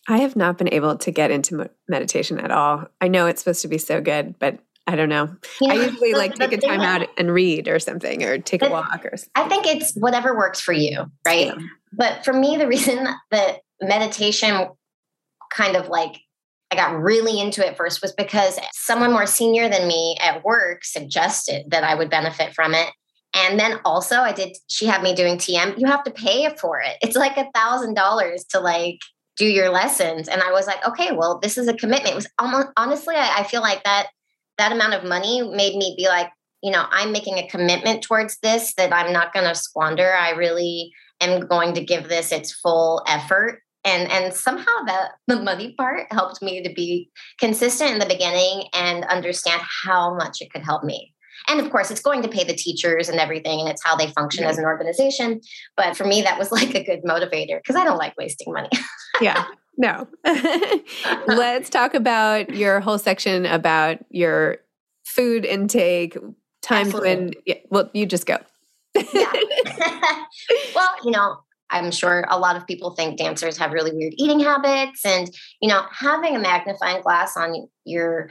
I 0.09 0.19
have 0.19 0.37
not 0.37 0.57
been 0.57 0.73
able 0.73 0.97
to 0.99 1.11
get 1.11 1.31
into 1.31 1.69
meditation 1.89 2.39
at 2.39 2.53
all. 2.53 2.87
I 3.01 3.09
know 3.09 3.27
it's 3.27 3.43
supposed 3.43 3.63
to 3.63 3.69
be 3.69 3.79
so 3.79 4.01
good, 4.01 4.39
but 4.39 4.61
I 4.87 4.95
don't 4.95 5.09
know. 5.09 5.35
Yeah, 5.61 5.73
I 5.73 5.75
usually 5.87 6.15
like 6.15 6.35
take 6.35 6.53
a 6.53 6.59
time 6.59 6.81
out 6.81 7.09
and 7.19 7.33
read 7.33 7.67
or 7.67 7.81
something 7.81 8.23
or 8.23 8.39
take 8.39 8.63
a 8.63 8.71
walk 8.71 9.05
or 9.05 9.17
something. 9.17 9.31
I 9.35 9.49
think 9.49 9.67
it's 9.67 9.95
whatever 9.95 10.37
works 10.37 10.61
for 10.61 10.73
you, 10.73 11.07
right? 11.27 11.47
Yeah. 11.47 11.55
But 11.97 12.25
for 12.25 12.33
me, 12.33 12.57
the 12.57 12.69
reason 12.69 13.09
that 13.31 13.59
meditation 13.81 14.69
kind 15.53 15.77
of 15.77 15.89
like 15.89 16.17
I 16.71 16.77
got 16.77 17.01
really 17.01 17.41
into 17.41 17.67
it 17.67 17.77
first 17.77 18.03
was 18.03 18.13
because 18.13 18.59
someone 18.73 19.13
more 19.13 19.27
senior 19.27 19.69
than 19.69 19.87
me 19.87 20.17
at 20.21 20.45
work 20.45 20.85
suggested 20.85 21.65
that 21.69 21.85
I 21.85 21.95
would 21.95 22.11
benefit 22.11 22.55
from 22.55 22.75
it. 22.75 22.89
And 23.35 23.61
then 23.61 23.79
also 23.85 24.17
I 24.17 24.33
did, 24.33 24.57
she 24.69 24.87
had 24.87 25.03
me 25.03 25.15
doing 25.15 25.37
TM. 25.37 25.79
You 25.79 25.87
have 25.87 26.03
to 26.05 26.11
pay 26.11 26.53
for 26.57 26.81
it. 26.81 26.97
It's 27.03 27.17
like 27.17 27.37
a 27.37 27.51
thousand 27.55 27.95
dollars 27.95 28.45
to 28.51 28.61
like 28.61 28.99
do 29.37 29.47
your 29.47 29.71
lessons. 29.71 30.29
And 30.29 30.43
I 30.43 30.51
was 30.51 30.67
like, 30.67 30.85
okay, 30.89 31.13
well, 31.13 31.39
this 31.39 31.57
is 31.57 31.69
a 31.69 31.75
commitment. 31.75 32.13
It 32.13 32.17
was 32.17 32.29
almost 32.39 32.69
honestly, 32.77 33.15
I, 33.15 33.41
I 33.41 33.43
feel 33.45 33.61
like 33.61 33.85
that 33.85 34.09
that 34.59 34.73
amount 34.73 34.95
of 34.95 35.05
money 35.05 35.43
made 35.43 35.77
me 35.77 35.95
be 35.97 36.09
like, 36.09 36.31
you 36.63 36.73
know, 36.73 36.87
I'm 36.91 37.13
making 37.13 37.39
a 37.39 37.47
commitment 37.49 38.03
towards 38.03 38.39
this 38.39 38.75
that 38.75 38.93
I'm 38.93 39.13
not 39.13 39.35
going 39.35 39.47
to 39.47 39.55
squander. 39.55 40.15
I 40.15 40.31
really 40.31 40.93
am 41.21 41.47
going 41.47 41.75
to 41.75 41.85
give 41.85 42.09
this 42.09 42.33
its 42.33 42.53
full 42.53 43.03
effort. 43.07 43.63
And, 43.85 44.11
and 44.11 44.35
somehow 44.35 44.83
the, 44.85 45.11
the 45.29 45.43
money 45.43 45.75
part 45.79 46.13
helped 46.13 46.43
me 46.43 46.63
to 46.63 46.73
be 46.75 47.09
consistent 47.39 47.93
in 47.93 47.99
the 48.01 48.07
beginning 48.07 48.65
and 48.75 49.05
understand 49.05 49.63
how 49.85 50.15
much 50.15 50.41
it 50.41 50.53
could 50.53 50.65
help 50.65 50.83
me. 50.83 51.15
And 51.49 51.61
of 51.61 51.71
course, 51.71 51.91
it's 51.91 52.01
going 52.01 52.23
to 52.23 52.29
pay 52.29 52.45
the 52.45 52.55
teachers 52.55 53.09
and 53.09 53.21
everything, 53.21 53.61
and 53.61 53.69
it's 53.69 53.85
how 53.85 53.95
they 53.95 54.09
function 54.09 54.45
as 54.45 54.59
an 54.59 54.65
organization. 54.65 55.41
But 55.77 55.97
for 55.97 56.05
me, 56.05 56.23
that 56.23 56.39
was 56.39 56.51
like 56.51 56.75
a 56.75 56.83
good 56.83 57.05
motivator 57.05 57.59
because 57.59 57.77
I 57.77 57.85
don't 57.85 57.99
like 57.99 58.17
wasting 58.17 58.53
money. 58.53 58.71
yeah. 59.21 59.45
No. 59.77 60.09
Let's 61.27 61.69
talk 61.69 61.95
about 61.95 62.51
your 62.55 62.81
whole 62.81 62.99
section 62.99 63.47
about 63.47 63.99
your 64.11 64.59
food 65.05 65.45
intake, 65.45 66.17
times 66.63 66.89
Absolutely. 66.89 67.17
when, 67.17 67.33
yeah, 67.45 67.55
well, 67.71 67.91
you 67.93 68.07
just 68.07 68.27
go. 68.27 68.39
yeah. 68.95 69.33
well, 70.75 70.95
you 71.05 71.11
know, 71.11 71.37
I'm 71.71 71.91
sure 71.91 72.25
a 72.29 72.39
lot 72.39 72.57
of 72.57 72.67
people 72.67 72.91
think 72.91 73.19
dancers 73.19 73.57
have 73.59 73.73
really 73.73 73.93
weird 73.93 74.15
eating 74.17 74.41
habits 74.41 75.05
and 75.05 75.29
you 75.61 75.69
know 75.69 75.83
having 75.91 76.37
a 76.37 76.39
magnifying 76.39 77.03
glass 77.03 77.37
on 77.37 77.69
your 77.85 78.31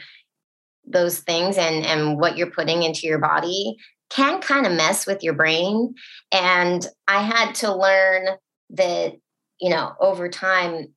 those 0.85 1.19
things 1.19 1.57
and 1.57 1.85
and 1.85 2.19
what 2.19 2.37
you're 2.37 2.51
putting 2.51 2.83
into 2.83 3.07
your 3.07 3.19
body 3.19 3.75
can 4.09 4.39
kind 4.39 4.65
of 4.65 4.73
mess 4.73 5.05
with 5.05 5.23
your 5.23 5.33
brain. 5.33 5.95
And 6.31 6.85
I 7.07 7.23
had 7.23 7.55
to 7.55 7.75
learn 7.75 8.27
that 8.71 9.13
you 9.59 9.69
know 9.69 9.93
over 9.99 10.29
time 10.29 10.87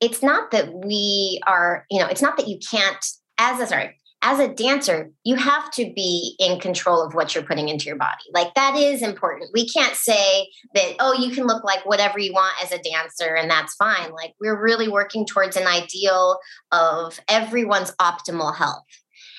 it's 0.00 0.22
not 0.22 0.50
that 0.50 0.72
we 0.72 1.40
are 1.46 1.86
you 1.90 1.98
know 2.00 2.06
it's 2.06 2.22
not 2.22 2.36
that 2.36 2.48
you 2.48 2.58
can't 2.70 3.04
as 3.38 3.60
a 3.60 3.66
sorry 3.66 3.96
as 4.26 4.40
a 4.40 4.48
dancer, 4.48 5.12
you 5.22 5.36
have 5.36 5.70
to 5.70 5.92
be 5.94 6.34
in 6.40 6.58
control 6.58 7.00
of 7.00 7.14
what 7.14 7.32
you're 7.32 7.44
putting 7.44 7.68
into 7.68 7.86
your 7.86 7.96
body. 7.96 8.24
Like 8.34 8.52
that 8.54 8.74
is 8.74 9.00
important. 9.00 9.50
We 9.54 9.68
can't 9.68 9.94
say 9.94 10.48
that, 10.74 10.96
oh, 10.98 11.12
you 11.12 11.32
can 11.32 11.46
look 11.46 11.62
like 11.62 11.86
whatever 11.86 12.18
you 12.18 12.32
want 12.32 12.56
as 12.60 12.72
a 12.72 12.82
dancer 12.82 13.36
and 13.36 13.48
that's 13.48 13.76
fine. 13.76 14.10
Like 14.10 14.34
we're 14.40 14.60
really 14.60 14.88
working 14.88 15.26
towards 15.26 15.56
an 15.56 15.68
ideal 15.68 16.40
of 16.72 17.20
everyone's 17.28 17.92
optimal 18.00 18.56
health. 18.56 18.82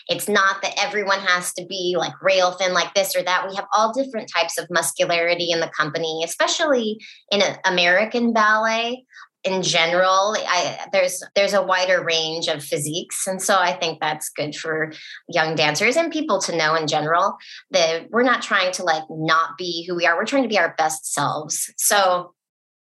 It's 0.07 0.29
not 0.29 0.61
that 0.61 0.75
everyone 0.77 1.19
has 1.19 1.51
to 1.55 1.65
be 1.65 1.95
like 1.97 2.13
rail 2.21 2.53
thin 2.53 2.73
like 2.73 2.93
this 2.93 3.13
or 3.13 3.23
that. 3.23 3.45
We 3.45 3.57
have 3.57 3.67
all 3.75 3.91
different 3.91 4.31
types 4.33 4.57
of 4.57 4.67
muscularity 4.69 5.51
in 5.51 5.59
the 5.59 5.69
company, 5.77 6.21
especially 6.23 6.97
in 7.29 7.41
American 7.65 8.31
ballet 8.31 9.03
in 9.47 9.63
general 9.63 10.35
I, 10.37 10.87
there's 10.91 11.23
there's 11.35 11.53
a 11.53 11.63
wider 11.63 12.03
range 12.03 12.47
of 12.47 12.63
physiques. 12.63 13.25
And 13.27 13.41
so 13.41 13.55
i 13.57 13.73
think 13.73 13.99
that's 13.99 14.29
good 14.29 14.55
for 14.55 14.91
young 15.29 15.55
dancers 15.55 15.95
and 15.95 16.11
people 16.11 16.39
to 16.41 16.55
know 16.55 16.75
in 16.75 16.87
general 16.87 17.37
that 17.71 18.09
we're 18.11 18.23
not 18.23 18.41
trying 18.41 18.71
to 18.73 18.83
like 18.83 19.03
not 19.09 19.57
be 19.57 19.85
who 19.87 19.95
we 19.95 20.05
are. 20.05 20.15
We're 20.15 20.25
trying 20.25 20.43
to 20.43 20.49
be 20.49 20.59
our 20.59 20.75
best 20.77 21.13
selves. 21.13 21.73
So 21.77 22.33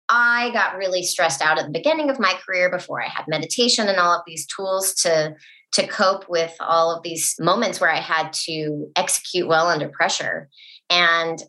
i 0.09 0.49
got 0.53 0.77
really 0.77 1.03
stressed 1.03 1.41
out 1.41 1.59
at 1.59 1.65
the 1.65 1.71
beginning 1.71 2.09
of 2.09 2.17
my 2.17 2.33
career 2.45 2.71
before 2.71 3.03
i 3.03 3.09
had 3.09 3.25
meditation 3.27 3.89
and 3.89 3.97
all 3.99 4.15
of 4.15 4.21
these 4.25 4.47
tools 4.47 4.93
to 4.93 5.35
to 5.73 5.85
cope 5.85 6.29
with 6.29 6.55
all 6.61 6.95
of 6.95 7.03
these 7.03 7.35
moments 7.39 7.81
where 7.81 7.91
i 7.91 7.99
had 7.99 8.31
to 8.31 8.87
execute 8.95 9.47
well 9.47 9.67
under 9.67 9.89
pressure. 9.89 10.49
And 10.89 11.43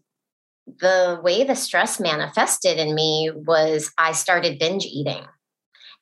the 0.81 1.21
way 1.23 1.45
the 1.45 1.55
stress 1.55 2.01
manifested 2.01 2.79
in 2.79 2.95
me 2.95 3.31
was 3.35 3.93
I 3.99 4.13
started 4.13 4.59
binge 4.59 4.85
eating. 4.85 5.25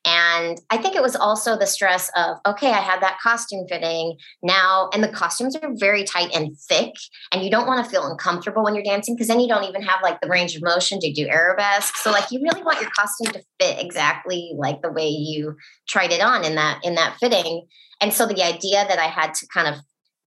And 0.07 0.61
I 0.71 0.77
think 0.77 0.95
it 0.95 1.03
was 1.03 1.17
also 1.17 1.59
the 1.59 1.67
stress 1.67 2.13
of, 2.15 2.37
okay, 2.47 2.71
I 2.71 2.79
had 2.79 3.03
that 3.03 3.19
costume 3.21 3.67
fitting 3.69 4.17
now, 4.41 4.89
and 4.93 5.03
the 5.03 5.09
costumes 5.09 5.57
are 5.57 5.69
very 5.75 6.05
tight 6.05 6.31
and 6.33 6.57
thick, 6.57 6.93
and 7.33 7.43
you 7.43 7.51
don't 7.51 7.67
want 7.67 7.85
to 7.85 7.91
feel 7.91 8.07
uncomfortable 8.07 8.63
when 8.63 8.77
you're 8.77 8.85
dancing 8.85 9.17
because 9.17 9.27
then 9.27 9.41
you 9.41 9.49
don't 9.49 9.65
even 9.65 9.83
have 9.83 10.01
like 10.05 10.21
the 10.21 10.29
range 10.29 10.55
of 10.55 10.63
motion 10.63 11.01
to 11.01 11.13
do 11.13 11.27
arabesque. 11.27 11.97
So 11.97 12.13
like 12.13 12.31
you 12.31 12.41
really 12.41 12.63
want 12.63 12.81
your 12.81 12.91
costume 12.91 13.33
to 13.33 13.43
fit 13.61 13.85
exactly 13.85 14.53
like 14.57 14.81
the 14.81 14.93
way 14.93 15.09
you 15.09 15.57
tried 15.89 16.13
it 16.13 16.23
on 16.23 16.45
in 16.45 16.55
that 16.55 16.85
in 16.85 16.95
that 16.95 17.17
fitting. 17.19 17.67
And 18.01 18.13
so 18.13 18.27
the 18.27 18.45
idea 18.45 18.87
that 18.87 19.01
I 19.01 19.07
had 19.07 19.35
to 19.35 19.47
kind 19.53 19.75
of 19.75 19.81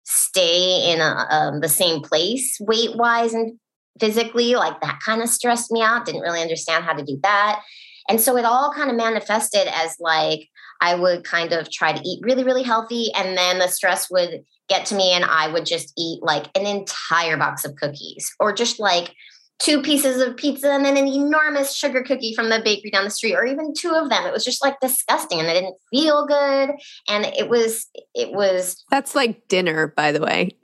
stay 0.03 0.91
in 0.91 0.99
a, 0.99 1.27
um, 1.29 1.61
the 1.61 1.69
same 1.69 2.01
place 2.01 2.57
weight 2.59 2.97
wise 2.97 3.33
and 3.33 3.59
physically 3.99 4.55
like 4.55 4.79
that 4.81 4.99
kind 5.05 5.21
of 5.21 5.29
stressed 5.29 5.71
me 5.71 5.81
out 5.81 6.05
didn't 6.05 6.21
really 6.21 6.41
understand 6.41 6.83
how 6.83 6.93
to 6.93 7.03
do 7.03 7.19
that. 7.23 7.61
And 8.07 8.19
so 8.19 8.37
it 8.37 8.45
all 8.45 8.73
kind 8.73 8.89
of 8.89 8.97
manifested 8.97 9.67
as 9.67 9.95
like 9.99 10.47
i 10.81 10.95
would 10.95 11.23
kind 11.23 11.51
of 11.51 11.69
try 11.69 11.91
to 11.91 12.01
eat 12.07 12.23
really 12.23 12.43
really 12.43 12.63
healthy 12.63 13.11
and 13.15 13.37
then 13.37 13.59
the 13.59 13.67
stress 13.67 14.09
would 14.09 14.43
get 14.69 14.85
to 14.85 14.95
me 14.95 15.11
and 15.11 15.25
i 15.25 15.47
would 15.47 15.65
just 15.65 15.91
eat 15.97 16.23
like 16.23 16.45
an 16.55 16.65
entire 16.65 17.35
box 17.35 17.65
of 17.65 17.75
cookies 17.75 18.33
or 18.39 18.53
just 18.53 18.79
like 18.79 19.13
two 19.59 19.81
pieces 19.81 20.21
of 20.21 20.37
pizza 20.37 20.71
and 20.71 20.85
then 20.85 20.97
an 20.97 21.05
enormous 21.05 21.75
sugar 21.75 22.01
cookie 22.01 22.33
from 22.33 22.49
the 22.49 22.61
bakery 22.63 22.89
down 22.91 23.03
the 23.03 23.09
street 23.09 23.35
or 23.35 23.45
even 23.45 23.73
two 23.73 23.91
of 23.91 24.09
them. 24.09 24.25
It 24.25 24.31
was 24.31 24.45
just 24.45 24.63
like 24.63 24.79
disgusting 24.79 25.39
and 25.39 25.49
it 25.49 25.53
didn't 25.53 25.75
feel 25.91 26.25
good 26.25 26.71
and 27.09 27.25
it 27.25 27.49
was 27.49 27.87
it 28.15 28.31
was 28.31 28.83
that's 28.89 29.15
like 29.15 29.47
dinner 29.49 29.87
by 29.87 30.11
the 30.11 30.21
way 30.21 30.51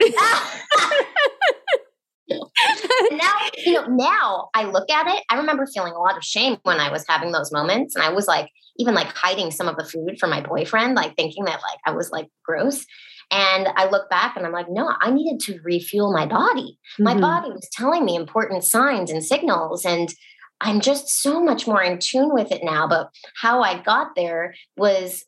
now, 2.28 3.34
you 3.56 3.72
know, 3.72 3.86
now 3.86 4.48
I 4.54 4.64
look 4.64 4.90
at 4.90 5.06
it, 5.06 5.22
I 5.30 5.36
remember 5.36 5.66
feeling 5.66 5.92
a 5.92 5.98
lot 5.98 6.16
of 6.16 6.24
shame 6.24 6.56
when 6.62 6.80
I 6.80 6.90
was 6.90 7.04
having 7.08 7.32
those 7.32 7.52
moments. 7.52 7.94
And 7.94 8.04
I 8.04 8.10
was 8.10 8.26
like, 8.26 8.50
even 8.78 8.94
like 8.94 9.08
hiding 9.08 9.50
some 9.50 9.68
of 9.68 9.76
the 9.76 9.84
food 9.84 10.18
from 10.18 10.30
my 10.30 10.40
boyfriend, 10.40 10.96
like 10.96 11.16
thinking 11.16 11.44
that 11.44 11.60
like 11.62 11.78
I 11.86 11.92
was 11.92 12.10
like 12.10 12.28
gross. 12.44 12.84
And 13.30 13.68
I 13.74 13.88
look 13.88 14.08
back 14.08 14.36
and 14.36 14.46
I'm 14.46 14.52
like, 14.52 14.66
no, 14.68 14.92
I 15.00 15.10
needed 15.10 15.40
to 15.46 15.60
refuel 15.64 16.12
my 16.12 16.26
body. 16.26 16.78
Mm-hmm. 16.94 17.04
My 17.04 17.18
body 17.18 17.50
was 17.50 17.68
telling 17.72 18.04
me 18.04 18.14
important 18.14 18.64
signs 18.64 19.10
and 19.10 19.24
signals. 19.24 19.84
And 19.84 20.12
I'm 20.60 20.80
just 20.80 21.08
so 21.08 21.42
much 21.42 21.66
more 21.66 21.82
in 21.82 21.98
tune 21.98 22.32
with 22.32 22.52
it 22.52 22.62
now. 22.62 22.86
But 22.86 23.10
how 23.40 23.62
I 23.62 23.82
got 23.82 24.08
there 24.14 24.54
was 24.76 25.24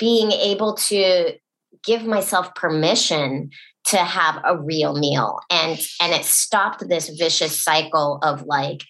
being 0.00 0.32
able 0.32 0.74
to 0.74 1.34
give 1.84 2.04
myself 2.04 2.54
permission 2.54 3.50
to 3.86 3.98
have 3.98 4.40
a 4.44 4.58
real 4.58 4.98
meal. 4.98 5.40
And 5.50 5.78
and 6.00 6.12
it 6.12 6.24
stopped 6.24 6.88
this 6.88 7.08
vicious 7.08 7.62
cycle 7.62 8.18
of 8.22 8.42
like 8.42 8.82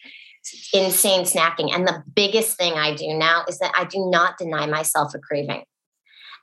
insane 0.72 1.22
snacking. 1.22 1.74
And 1.74 1.86
the 1.86 2.02
biggest 2.14 2.56
thing 2.56 2.74
i 2.74 2.94
do 2.94 3.08
now 3.14 3.44
is 3.48 3.58
that 3.58 3.72
i 3.76 3.84
do 3.84 4.08
not 4.10 4.38
deny 4.38 4.66
myself 4.66 5.14
a 5.14 5.18
craving. 5.18 5.64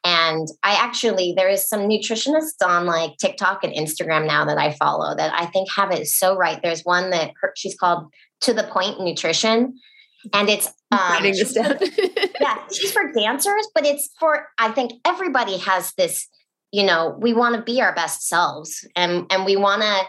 And 0.03 0.47
i 0.61 0.73
actually 0.73 1.33
there 1.35 1.49
is 1.49 1.67
some 1.67 1.81
nutritionists 1.81 2.65
on 2.65 2.85
like 2.85 3.17
tiktok 3.17 3.63
and 3.63 3.73
instagram 3.73 4.27
now 4.27 4.45
that 4.45 4.57
i 4.57 4.71
follow 4.71 5.15
that 5.15 5.33
i 5.33 5.45
think 5.47 5.69
have 5.71 5.91
it 5.91 6.07
so 6.07 6.35
right. 6.35 6.59
There's 6.61 6.81
one 6.81 7.09
that 7.09 7.31
her, 7.41 7.53
she's 7.55 7.75
called 7.75 8.11
to 8.41 8.53
the 8.53 8.63
pointe 8.63 8.99
nutrition. 8.99 9.79
And 10.31 10.47
it's 10.47 10.67
um, 10.91 10.99
writing 10.99 11.33
this 11.33 11.53
down. 11.53 11.77
yeah 12.39 12.57
she's 12.71 12.91
for 12.91 13.11
dancers 13.13 13.67
but 13.73 13.85
it's 13.85 14.09
for 14.19 14.47
i 14.59 14.69
think 14.71 14.93
everybody 15.05 15.57
has 15.57 15.91
this 15.93 16.29
you 16.73 16.83
know 16.83 17.15
we 17.21 17.33
want 17.33 17.55
to 17.55 17.61
be 17.61 17.81
our 17.81 17.95
best 17.95 18.27
selves 18.27 18.85
and 18.95 19.25
and 19.31 19.45
we 19.45 19.55
want 19.55 19.81
to 19.81 20.01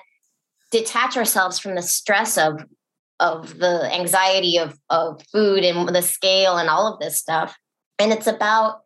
detach 0.73 1.17
ourselves 1.17 1.61
from 1.61 1.77
the 1.77 1.83
stress 1.83 2.37
of 2.37 2.65
of 3.21 3.59
the 3.59 3.89
anxiety 3.95 4.59
of 4.59 4.77
of 4.91 5.23
food 5.33 5.63
and 5.63 5.89
the 5.95 6.03
scale 6.03 6.57
and 6.57 6.69
all 6.69 6.93
of 6.93 6.99
this 6.99 7.17
stuff. 7.17 7.57
And 7.99 8.13
it's 8.13 8.27
about 8.27 8.81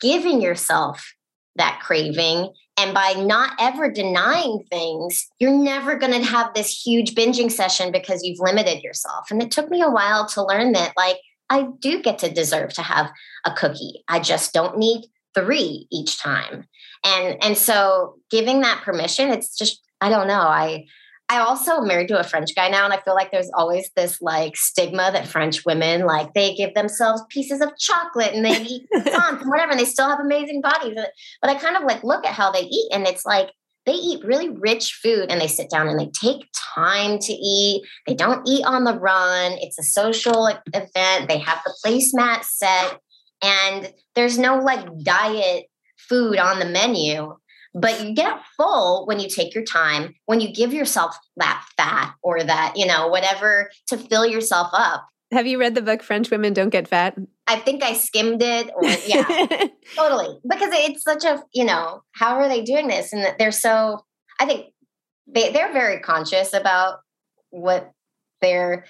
giving 0.00 0.40
yourself 0.40 1.12
that 1.56 1.80
craving. 1.82 2.52
And 2.78 2.94
by 2.94 3.12
not 3.12 3.52
ever 3.60 3.90
denying 3.90 4.64
things 4.70 5.28
you're 5.38 5.52
never 5.52 5.96
going 5.96 6.14
to 6.14 6.26
have 6.26 6.54
this 6.54 6.70
huge 6.86 7.14
binging 7.14 7.52
session 7.52 7.92
because 7.92 8.22
you've 8.22 8.40
limited 8.40 8.82
yourself. 8.82 9.30
And 9.30 9.42
it 9.42 9.50
took 9.50 9.68
me 9.68 9.82
a 9.82 9.90
while 9.90 10.26
to 10.28 10.44
learn 10.44 10.72
that 10.72 10.94
like 10.96 11.18
i 11.50 11.66
do 11.80 12.00
get 12.00 12.18
to 12.20 12.30
deserve 12.30 12.72
to 12.74 12.82
have 12.82 13.10
a 13.44 13.52
cookie. 13.52 14.04
I 14.08 14.20
just 14.20 14.54
don't 14.54 14.78
need 14.78 15.02
three 15.34 15.86
each 15.90 16.20
time 16.20 16.64
and 17.04 17.36
and 17.42 17.56
so 17.56 18.16
giving 18.30 18.60
that 18.60 18.82
permission 18.82 19.30
it's 19.30 19.56
just 19.56 19.80
i 20.00 20.08
don't 20.08 20.26
know 20.26 20.40
i 20.40 20.84
i 21.28 21.38
also 21.38 21.80
married 21.80 22.08
to 22.08 22.18
a 22.18 22.24
french 22.24 22.54
guy 22.54 22.68
now 22.68 22.84
and 22.84 22.92
i 22.92 23.00
feel 23.00 23.14
like 23.14 23.30
there's 23.30 23.50
always 23.54 23.90
this 23.96 24.20
like 24.20 24.56
stigma 24.56 25.10
that 25.12 25.26
french 25.26 25.64
women 25.64 26.04
like 26.04 26.32
they 26.34 26.54
give 26.54 26.74
themselves 26.74 27.22
pieces 27.30 27.60
of 27.60 27.76
chocolate 27.78 28.34
and 28.34 28.44
they 28.44 28.60
eat 28.62 28.86
and 28.92 29.40
whatever 29.48 29.72
and 29.72 29.80
they 29.80 29.84
still 29.84 30.08
have 30.08 30.20
amazing 30.20 30.60
bodies 30.60 30.98
but 31.40 31.50
i 31.50 31.54
kind 31.54 31.76
of 31.76 31.84
like 31.84 32.02
look 32.02 32.26
at 32.26 32.34
how 32.34 32.50
they 32.50 32.62
eat 32.62 32.88
and 32.92 33.06
it's 33.06 33.24
like 33.24 33.50
they 33.86 33.92
eat 33.92 34.24
really 34.24 34.50
rich 34.50 35.00
food 35.02 35.30
and 35.30 35.40
they 35.40 35.46
sit 35.46 35.70
down 35.70 35.88
and 35.88 35.98
they 35.98 36.10
take 36.10 36.46
time 36.74 37.18
to 37.18 37.32
eat. 37.32 37.82
They 38.06 38.14
don't 38.14 38.46
eat 38.46 38.64
on 38.64 38.84
the 38.84 38.98
run. 38.98 39.52
It's 39.52 39.78
a 39.78 39.82
social 39.82 40.46
event. 40.46 41.28
They 41.28 41.38
have 41.38 41.60
the 41.64 41.74
placemat 41.84 42.44
set 42.44 43.00
and 43.42 43.92
there's 44.14 44.38
no 44.38 44.58
like 44.58 44.86
diet 45.02 45.66
food 45.96 46.38
on 46.38 46.58
the 46.58 46.66
menu, 46.66 47.36
but 47.74 48.04
you 48.04 48.14
get 48.14 48.40
full 48.56 49.06
when 49.06 49.20
you 49.20 49.28
take 49.28 49.54
your 49.54 49.64
time, 49.64 50.14
when 50.26 50.40
you 50.40 50.52
give 50.52 50.72
yourself 50.72 51.16
that 51.36 51.64
fat 51.76 52.14
or 52.22 52.42
that, 52.42 52.74
you 52.76 52.86
know, 52.86 53.08
whatever 53.08 53.70
to 53.88 53.96
fill 53.96 54.26
yourself 54.26 54.68
up. 54.72 55.06
Have 55.32 55.46
you 55.46 55.60
read 55.60 55.76
the 55.76 55.82
book 55.82 56.02
French 56.02 56.28
Women 56.30 56.52
Don't 56.52 56.70
Get 56.70 56.88
Fat? 56.88 57.16
I 57.46 57.56
think 57.56 57.84
I 57.84 57.92
skimmed 57.92 58.42
it 58.42 58.70
or 58.74 58.84
yeah. 59.06 59.68
totally. 59.96 60.40
Because 60.48 60.70
it's 60.72 61.04
such 61.04 61.24
a, 61.24 61.42
you 61.54 61.64
know, 61.64 62.02
how 62.12 62.36
are 62.36 62.48
they 62.48 62.62
doing 62.62 62.88
this? 62.88 63.12
And 63.12 63.34
they're 63.38 63.52
so 63.52 64.04
I 64.40 64.46
think 64.46 64.72
they 65.28 65.52
they're 65.52 65.72
very 65.72 66.00
conscious 66.00 66.52
about 66.52 67.00
what 67.50 67.92
they're 68.40 68.86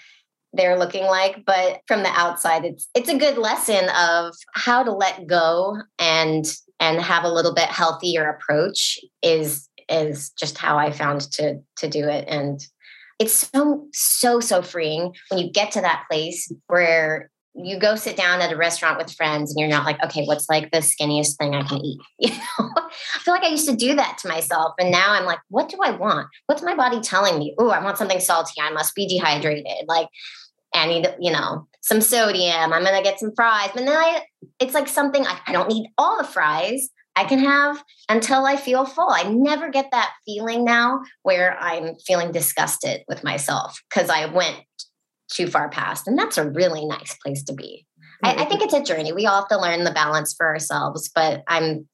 they're 0.53 0.79
looking 0.79 1.05
like 1.05 1.45
but 1.45 1.81
from 1.87 2.03
the 2.03 2.09
outside 2.11 2.65
it's 2.65 2.89
it's 2.95 3.09
a 3.09 3.19
good 3.19 3.39
lesson 3.39 3.89
of 3.97 4.35
how 4.55 4.83
to 4.83 4.93
let 4.93 5.27
go 5.27 5.77
and 5.99 6.45
and 6.81 7.01
have 7.01 7.25
a 7.25 7.33
little 7.33 7.55
bit 7.55 7.69
healthier 7.69 8.29
approach 8.29 8.99
is 9.23 9.69
is 9.89 10.31
just 10.31 10.59
how 10.59 10.79
I 10.79 10.91
found 10.93 11.21
to 11.33 11.61
to 11.77 11.89
do 11.89 12.09
it 12.09 12.25
and 12.29 12.61
it's 13.19 13.49
so 13.53 13.87
so 13.93 14.41
so 14.41 14.63
freeing 14.63 15.15
when 15.29 15.39
you 15.39 15.53
get 15.53 15.73
to 15.73 15.81
that 15.83 16.05
place 16.09 16.51
where 16.67 17.31
you 17.55 17.79
go 17.79 17.97
sit 17.97 18.17
down 18.17 18.41
at 18.41 18.53
a 18.53 18.57
restaurant 18.57 18.97
with 18.97 19.13
friends 19.13 19.51
and 19.51 19.59
you're 19.59 19.69
not 19.69 19.85
like, 19.85 20.03
okay, 20.05 20.25
what's 20.25 20.49
like 20.49 20.71
the 20.71 20.79
skinniest 20.79 21.37
thing 21.37 21.55
I 21.55 21.63
can 21.63 21.79
eat? 21.79 22.01
You 22.19 22.31
know, 22.31 22.71
I 22.77 23.19
feel 23.21 23.35
like 23.35 23.43
I 23.43 23.49
used 23.49 23.69
to 23.69 23.77
do 23.77 23.97
that 23.97 24.19
to 24.19 24.29
myself. 24.29 24.75
And 24.79 24.91
now 24.91 25.13
I'm 25.13 25.25
like, 25.25 25.41
what 25.49 25.69
do 25.69 25.79
I 25.83 25.91
want? 25.91 26.29
What's 26.47 26.63
my 26.63 26.75
body 26.75 27.01
telling 27.01 27.39
me? 27.39 27.55
Oh, 27.59 27.71
I 27.71 27.83
want 27.83 27.99
something 27.99 28.21
salty. 28.21 28.61
I 28.61 28.71
must 28.71 28.95
be 28.95 29.09
dehydrated. 29.09 29.87
Like, 29.89 30.09
I 30.75 30.87
need, 30.87 31.09
you 31.21 31.33
know, 31.33 31.67
some 31.83 32.01
sodium. 32.01 32.73
I'm 32.73 32.85
going 32.85 32.97
to 32.97 33.03
get 33.03 33.19
some 33.19 33.33
fries. 33.35 33.71
But 33.75 33.85
then 33.85 33.97
I, 33.97 34.23
it's 34.59 34.75
like 34.75 34.89
something 34.89 35.27
I, 35.27 35.39
I 35.47 35.53
don't 35.53 35.69
need 35.69 35.89
all 35.99 36.19
the 36.19 36.25
fries. 36.25 36.89
I 37.17 37.25
can 37.25 37.41
have 37.41 37.83
until 38.09 38.47
I 38.47 38.57
feel 38.57 38.85
full. 38.85 39.11
I 39.11 39.25
never 39.25 39.69
get 39.69 39.91
that 39.91 40.13
feeling 40.25 40.65
now 40.65 41.01
where 41.23 41.59
I'm 41.59 41.97
feeling 42.07 42.33
disgusted 42.33 43.03
with 43.09 43.25
myself 43.25 43.83
because 43.91 44.09
I 44.09 44.27
went 44.27 44.57
too 45.31 45.49
far 45.49 45.69
past. 45.69 46.07
And 46.07 46.19
that's 46.19 46.39
a 46.39 46.49
really 46.49 46.87
nice 46.87 47.17
place 47.25 47.43
to 47.45 47.53
be. 47.53 47.87
I, 48.23 48.35
I, 48.35 48.45
think 48.45 48.63
it's 48.63 48.75
a 48.75 48.83
journey. 48.83 49.13
We 49.13 49.27
all 49.27 49.41
have 49.41 49.49
to 49.49 49.59
learn 49.59 49.85
the 49.85 49.91
balance 49.91 50.35
for 50.37 50.47
ourselves, 50.47 51.11
but 51.15 51.43
I'm 51.49 51.89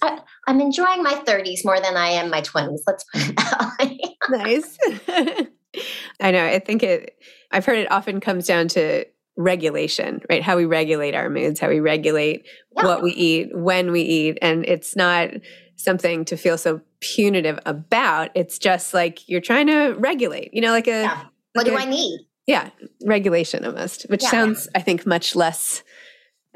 I, 0.00 0.20
I'm 0.46 0.60
enjoying 0.60 1.02
my 1.02 1.14
30s 1.14 1.64
more 1.64 1.80
than 1.80 1.96
I 1.96 2.08
am 2.08 2.30
my 2.30 2.40
20s. 2.40 2.78
Let's 2.86 3.04
put 3.12 3.28
it 3.28 3.36
that 3.36 3.76
way. 3.80 3.98
nice. 4.30 4.78
I 6.20 6.30
know. 6.30 6.44
I 6.44 6.60
think 6.60 6.82
it 6.82 7.16
I've 7.50 7.64
heard 7.64 7.78
it 7.78 7.90
often 7.90 8.20
comes 8.20 8.46
down 8.46 8.68
to 8.68 9.04
regulation, 9.36 10.20
right? 10.28 10.42
How 10.42 10.56
we 10.56 10.66
regulate 10.66 11.14
our 11.14 11.28
moods, 11.28 11.60
how 11.60 11.68
we 11.68 11.80
regulate 11.80 12.46
yeah. 12.76 12.84
what 12.84 13.02
we 13.02 13.12
eat, 13.12 13.48
when 13.54 13.90
we 13.90 14.02
eat. 14.02 14.38
And 14.42 14.64
it's 14.64 14.96
not 14.96 15.30
something 15.76 16.24
to 16.26 16.36
feel 16.36 16.58
so 16.58 16.80
punitive 17.00 17.58
about. 17.66 18.30
It's 18.34 18.58
just 18.58 18.92
like 18.94 19.28
you're 19.28 19.40
trying 19.40 19.66
to 19.68 19.94
regulate, 19.98 20.52
you 20.52 20.60
know, 20.60 20.70
like 20.70 20.86
a. 20.86 21.02
Yeah. 21.02 21.24
What 21.52 21.66
like 21.66 21.66
do 21.66 21.76
a, 21.76 21.80
I 21.80 21.90
need? 21.90 22.20
Yeah, 22.46 22.70
regulation 23.04 23.64
almost, 23.64 24.06
which 24.08 24.22
yeah. 24.22 24.30
sounds, 24.30 24.68
I 24.74 24.80
think, 24.80 25.06
much 25.06 25.34
less 25.34 25.82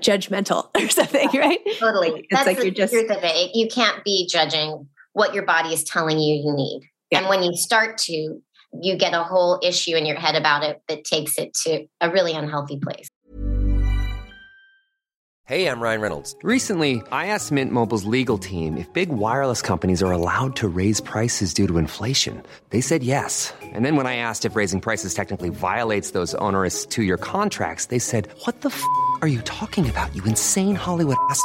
judgmental 0.02 0.70
or 0.76 0.88
something, 0.88 1.28
right? 1.34 1.60
Totally. 1.78 2.10
It's 2.10 2.26
That's 2.30 2.46
like 2.46 2.58
you're 2.58 2.74
just 2.74 2.92
truth 2.92 3.10
of 3.10 3.18
it. 3.22 3.50
You 3.54 3.68
can't 3.68 4.04
be 4.04 4.28
judging 4.30 4.88
what 5.12 5.34
your 5.34 5.44
body 5.44 5.72
is 5.72 5.84
telling 5.84 6.18
you 6.18 6.34
you 6.34 6.54
need. 6.54 6.82
And 7.12 7.28
when 7.28 7.44
you 7.44 7.52
start 7.54 7.96
to, 7.98 8.40
you 8.80 8.96
get 8.96 9.14
a 9.14 9.22
whole 9.22 9.58
issue 9.62 9.96
in 9.96 10.06
your 10.06 10.18
head 10.18 10.34
about 10.34 10.64
it 10.64 10.80
that 10.88 11.04
takes 11.04 11.38
it 11.38 11.54
to 11.64 11.86
a 12.00 12.10
really 12.10 12.32
unhealthy 12.32 12.78
place. 12.78 13.08
Hey, 15.46 15.68
I'm 15.68 15.78
Ryan 15.78 16.00
Reynolds. 16.00 16.34
Recently, 16.42 17.02
I 17.12 17.26
asked 17.26 17.52
Mint 17.52 17.70
Mobile's 17.70 18.04
legal 18.04 18.38
team 18.38 18.78
if 18.78 18.90
big 18.94 19.10
wireless 19.10 19.60
companies 19.60 20.02
are 20.02 20.10
allowed 20.10 20.56
to 20.56 20.68
raise 20.68 21.02
prices 21.02 21.52
due 21.52 21.66
to 21.66 21.76
inflation. 21.76 22.42
They 22.70 22.80
said 22.80 23.02
yes. 23.02 23.52
And 23.60 23.84
then 23.84 23.94
when 23.96 24.06
I 24.06 24.16
asked 24.16 24.46
if 24.46 24.56
raising 24.56 24.80
prices 24.80 25.12
technically 25.12 25.50
violates 25.50 26.12
those 26.12 26.34
onerous 26.36 26.86
two 26.86 27.02
year 27.02 27.18
contracts, 27.18 27.86
they 27.86 27.98
said, 27.98 28.30
What 28.46 28.62
the 28.62 28.70
f 28.70 28.82
are 29.20 29.28
you 29.28 29.42
talking 29.42 29.86
about, 29.86 30.16
you 30.16 30.24
insane 30.24 30.76
Hollywood 30.76 31.18
ass? 31.28 31.44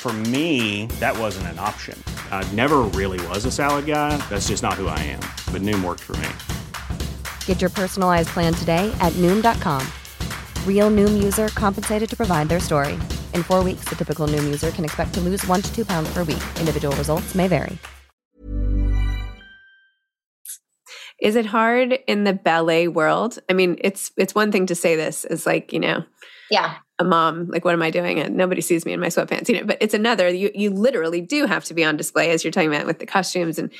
For 0.00 0.14
me, 0.32 0.86
that 0.98 1.14
wasn't 1.18 1.48
an 1.48 1.58
option. 1.58 2.02
I 2.30 2.42
never 2.54 2.78
really 2.98 3.20
was 3.26 3.44
a 3.44 3.50
salad 3.50 3.84
guy. 3.84 4.16
That's 4.30 4.48
just 4.48 4.62
not 4.62 4.80
who 4.80 4.86
I 4.86 4.98
am. 5.00 5.20
But 5.52 5.60
Noom 5.60 5.84
worked 5.84 6.00
for 6.00 6.16
me. 6.16 7.06
Get 7.44 7.60
your 7.60 7.68
personalized 7.68 8.30
plan 8.30 8.54
today 8.54 8.90
at 9.02 9.12
Noom.com. 9.18 9.86
Real 10.66 10.90
Noom 10.90 11.22
user 11.22 11.48
compensated 11.48 12.08
to 12.08 12.16
provide 12.16 12.48
their 12.48 12.60
story. 12.60 12.94
In 13.34 13.42
four 13.42 13.62
weeks, 13.62 13.84
the 13.90 13.94
typical 13.94 14.26
Noom 14.26 14.44
user 14.44 14.70
can 14.70 14.86
expect 14.86 15.12
to 15.14 15.20
lose 15.20 15.46
one 15.46 15.60
to 15.60 15.70
two 15.74 15.84
pounds 15.84 16.10
per 16.14 16.24
week. 16.24 16.42
Individual 16.58 16.96
results 16.96 17.34
may 17.34 17.46
vary. 17.46 17.76
Is 21.20 21.36
it 21.36 21.44
hard 21.44 21.98
in 22.08 22.24
the 22.24 22.32
ballet 22.32 22.88
world? 22.88 23.38
I 23.50 23.52
mean, 23.52 23.76
it's 23.82 24.12
it's 24.16 24.34
one 24.34 24.50
thing 24.50 24.64
to 24.64 24.74
say 24.74 24.96
this 24.96 25.26
as 25.26 25.44
like, 25.44 25.74
you 25.74 25.78
know, 25.78 26.04
yeah 26.50 26.76
a 27.00 27.04
mom 27.04 27.46
like 27.48 27.64
what 27.64 27.72
am 27.72 27.82
i 27.82 27.90
doing? 27.90 28.20
And 28.20 28.36
nobody 28.36 28.60
sees 28.60 28.86
me 28.86 28.92
in 28.92 29.00
my 29.00 29.08
sweatpants 29.08 29.48
you 29.48 29.58
know 29.58 29.66
but 29.66 29.78
it's 29.80 29.94
another 29.94 30.28
you 30.28 30.50
you 30.54 30.70
literally 30.70 31.20
do 31.20 31.46
have 31.46 31.64
to 31.64 31.74
be 31.74 31.84
on 31.84 31.96
display 31.96 32.30
as 32.30 32.44
you're 32.44 32.52
talking 32.52 32.72
about 32.72 32.86
with 32.86 33.00
the 33.00 33.06
costumes. 33.06 33.58
And 33.58 33.70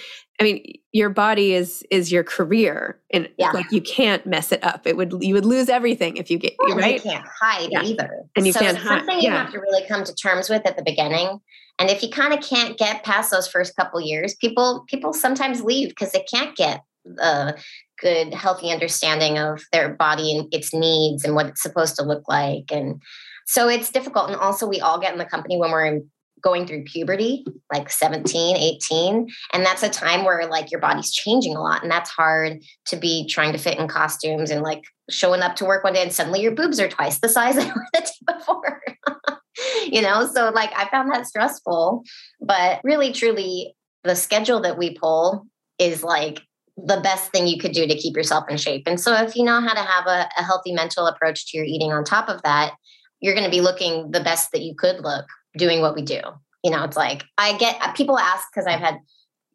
i 0.40 0.44
mean 0.44 0.80
your 0.92 1.11
body 1.11 1.52
is 1.52 1.85
is 1.90 2.11
your 2.11 2.24
career 2.24 2.98
and 3.12 3.28
yeah. 3.38 3.50
like 3.52 3.70
you 3.70 3.80
can't 3.80 4.26
mess 4.26 4.50
it 4.50 4.64
up. 4.64 4.87
It 4.87 4.96
would 4.96 5.14
you 5.20 5.35
would 5.35 5.44
lose 5.44 5.68
everything 5.68 6.16
if 6.16 6.30
you 6.30 6.38
get 6.38 6.54
oh, 6.61 6.68
well, 6.68 6.78
right 6.78 7.04
you 7.04 7.11
can't 7.11 7.26
hide 7.40 7.68
yeah. 7.70 7.83
either. 7.83 8.24
And 8.35 8.46
you 8.46 8.52
so 8.52 8.61
can't 8.61 8.76
it's 8.76 8.87
hide 8.87 8.98
something 9.00 9.20
you 9.20 9.30
have 9.30 9.52
to 9.52 9.61
really 9.61 9.87
come 9.87 10.02
to 10.04 10.14
terms 10.14 10.48
with 10.48 10.66
at 10.66 10.76
the 10.76 10.83
beginning. 10.83 11.40
And 11.78 11.88
if 11.88 12.02
you 12.02 12.11
kind 12.11 12.35
of 12.35 12.40
can't 12.40 12.76
get 12.76 13.04
past 13.04 13.30
those 13.30 13.46
first 13.46 13.76
couple 13.76 14.00
years 14.00 14.35
people 14.35 14.85
people 14.88 15.12
sometimes 15.12 15.62
leave 15.62 15.90
because 15.90 16.12
they 16.12 16.24
can't 16.33 16.56
get 16.56 16.83
the 17.04 17.56
good 18.00 18.34
healthy 18.34 18.70
understanding 18.70 19.38
of 19.38 19.62
their 19.72 19.90
body 19.94 20.36
and 20.36 20.52
its 20.52 20.72
needs 20.72 21.24
and 21.24 21.34
what 21.34 21.46
it's 21.46 21.62
supposed 21.62 21.96
to 21.96 22.04
look 22.04 22.28
like. 22.28 22.70
And 22.70 23.00
so 23.46 23.68
it's 23.68 23.90
difficult. 23.90 24.28
And 24.28 24.36
also 24.36 24.66
we 24.66 24.80
all 24.80 25.00
get 25.00 25.12
in 25.12 25.18
the 25.18 25.24
company 25.24 25.58
when 25.58 25.70
we're 25.70 25.86
in, 25.86 26.10
going 26.42 26.66
through 26.66 26.84
puberty 26.84 27.44
like 27.72 27.90
17 27.90 28.56
18 28.56 29.28
and 29.52 29.66
that's 29.66 29.82
a 29.82 29.90
time 29.90 30.24
where 30.24 30.48
like 30.48 30.70
your 30.70 30.80
body's 30.80 31.12
changing 31.12 31.54
a 31.54 31.60
lot. 31.60 31.82
And 31.82 31.90
that's 31.90 32.10
hard 32.10 32.62
to 32.86 32.96
be 32.96 33.26
trying 33.26 33.52
to 33.52 33.58
fit 33.58 33.78
in 33.78 33.88
costumes 33.88 34.50
and 34.50 34.62
like 34.62 34.84
showing 35.10 35.42
up 35.42 35.56
to 35.56 35.64
work 35.64 35.84
one 35.84 35.92
day 35.92 36.02
and 36.02 36.12
suddenly 36.12 36.40
your 36.40 36.54
boobs 36.54 36.80
are 36.80 36.88
twice 36.88 37.18
the 37.18 37.28
size 37.28 37.54
they 37.56 37.66
were 37.66 37.86
the 37.92 38.00
day 38.00 38.34
before. 38.34 38.82
You 39.86 40.00
know 40.00 40.26
so 40.26 40.50
like 40.50 40.70
i 40.74 40.88
found 40.88 41.12
that 41.12 41.26
stressful. 41.26 42.04
But 42.40 42.80
really 42.82 43.12
truly 43.12 43.74
the 44.04 44.16
schedule 44.16 44.60
that 44.60 44.78
we 44.78 44.96
pull 44.96 45.46
is 45.78 46.02
like 46.02 46.40
the 46.87 47.01
best 47.03 47.31
thing 47.31 47.47
you 47.47 47.59
could 47.59 47.73
do 47.73 47.87
to 47.87 47.95
keep 47.95 48.16
yourself 48.16 48.45
in 48.49 48.57
shape. 48.57 48.85
And 48.87 49.01
so, 49.01 49.14
if 49.14 49.37
you 49.37 49.45
know 49.45 49.61
how 49.61 49.75
to 49.75 49.81
have 49.81 50.07
a, 50.07 50.29
a 50.38 50.43
healthy 50.43 50.73
mental 50.73 51.07
approach 51.07 51.51
to 51.51 51.57
your 51.57 51.66
eating 51.66 51.93
on 51.93 52.05
top 52.05 52.29
of 52.29 52.43
that, 52.43 52.73
you're 53.21 53.35
going 53.35 53.45
to 53.45 53.51
be 53.51 53.61
looking 53.61 54.11
the 54.11 54.21
best 54.21 54.53
that 54.53 54.62
you 54.62 54.75
could 54.77 55.01
look 55.01 55.27
doing 55.57 55.81
what 55.81 55.95
we 55.95 56.03
do. 56.03 56.21
You 56.64 56.71
know, 56.71 56.85
it's 56.85 56.97
like 56.97 57.25
I 57.38 57.57
get 57.57 57.95
people 57.95 58.19
ask 58.19 58.49
because 58.53 58.66
I've 58.66 58.81
had 58.81 58.99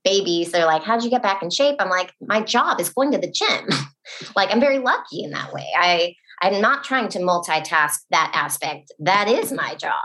babies, 0.03 0.51
they're 0.51 0.65
like, 0.65 0.83
How'd 0.83 1.03
you 1.03 1.09
get 1.09 1.23
back 1.23 1.41
in 1.43 1.49
shape? 1.49 1.75
I'm 1.79 1.89
like, 1.89 2.13
My 2.21 2.41
job 2.41 2.79
is 2.79 2.89
going 2.89 3.11
to 3.11 3.17
the 3.17 3.31
gym. 3.31 3.67
like, 4.35 4.51
I'm 4.51 4.59
very 4.59 4.79
lucky 4.79 5.23
in 5.23 5.31
that 5.31 5.51
way. 5.51 5.67
I, 5.77 6.13
I'm 6.41 6.61
not 6.61 6.83
trying 6.83 7.09
to 7.09 7.19
multitask 7.19 7.99
that 8.11 8.31
aspect. 8.33 8.91
That 8.99 9.27
is 9.27 9.51
my 9.51 9.75
job, 9.75 10.03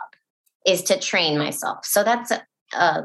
is 0.67 0.83
to 0.85 0.99
train 0.99 1.39
myself. 1.39 1.85
So 1.85 2.03
that's 2.03 2.31
a, 2.31 2.43
a, 2.73 3.03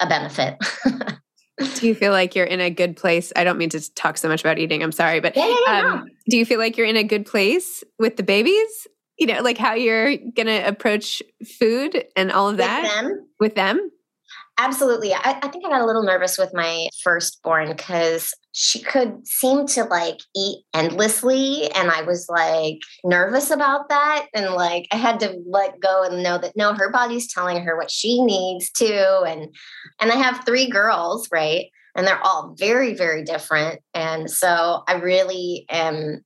a 0.00 0.06
benefit. 0.06 0.56
do 1.74 1.86
you 1.86 1.94
feel 1.94 2.12
like 2.12 2.34
you're 2.34 2.46
in 2.46 2.60
a 2.60 2.70
good 2.70 2.96
place? 2.96 3.32
I 3.36 3.44
don't 3.44 3.58
mean 3.58 3.70
to 3.70 3.94
talk 3.94 4.18
so 4.18 4.28
much 4.28 4.40
about 4.40 4.58
eating. 4.58 4.82
I'm 4.82 4.92
sorry, 4.92 5.20
but 5.20 5.36
yeah, 5.36 5.48
yeah, 5.48 5.56
yeah, 5.66 5.92
um, 5.92 6.04
do 6.28 6.36
you 6.36 6.46
feel 6.46 6.58
like 6.58 6.76
you're 6.76 6.86
in 6.86 6.96
a 6.96 7.04
good 7.04 7.26
place 7.26 7.84
with 7.98 8.16
the 8.16 8.22
babies? 8.22 8.86
You 9.18 9.26
know, 9.26 9.42
like 9.42 9.58
how 9.58 9.74
you're 9.74 10.16
going 10.16 10.46
to 10.46 10.60
approach 10.66 11.22
food 11.58 12.04
and 12.16 12.30
all 12.30 12.48
of 12.48 12.58
that 12.58 12.82
with 12.82 12.92
them. 12.92 13.28
With 13.40 13.54
them? 13.54 13.90
Absolutely. 14.60 15.14
I, 15.14 15.38
I 15.40 15.48
think 15.48 15.64
I 15.64 15.70
got 15.70 15.80
a 15.80 15.86
little 15.86 16.02
nervous 16.02 16.36
with 16.36 16.50
my 16.52 16.88
firstborn 17.04 17.68
because 17.68 18.34
she 18.50 18.82
could 18.82 19.24
seem 19.24 19.66
to 19.68 19.84
like 19.84 20.18
eat 20.34 20.64
endlessly. 20.74 21.70
And 21.76 21.92
I 21.92 22.02
was 22.02 22.26
like 22.28 22.78
nervous 23.04 23.52
about 23.52 23.88
that. 23.88 24.26
And 24.34 24.50
like 24.54 24.88
I 24.90 24.96
had 24.96 25.20
to 25.20 25.38
let 25.48 25.78
go 25.78 26.02
and 26.02 26.24
know 26.24 26.38
that 26.38 26.56
no, 26.56 26.74
her 26.74 26.90
body's 26.90 27.32
telling 27.32 27.62
her 27.62 27.76
what 27.76 27.88
she 27.90 28.20
needs 28.20 28.70
to. 28.72 29.22
And 29.22 29.54
and 30.00 30.10
I 30.10 30.16
have 30.16 30.44
three 30.44 30.68
girls, 30.68 31.28
right? 31.30 31.66
And 31.94 32.04
they're 32.04 32.24
all 32.24 32.56
very, 32.58 32.94
very 32.94 33.22
different. 33.22 33.80
And 33.94 34.28
so 34.28 34.82
I 34.88 34.94
really 34.94 35.66
am 35.70 36.24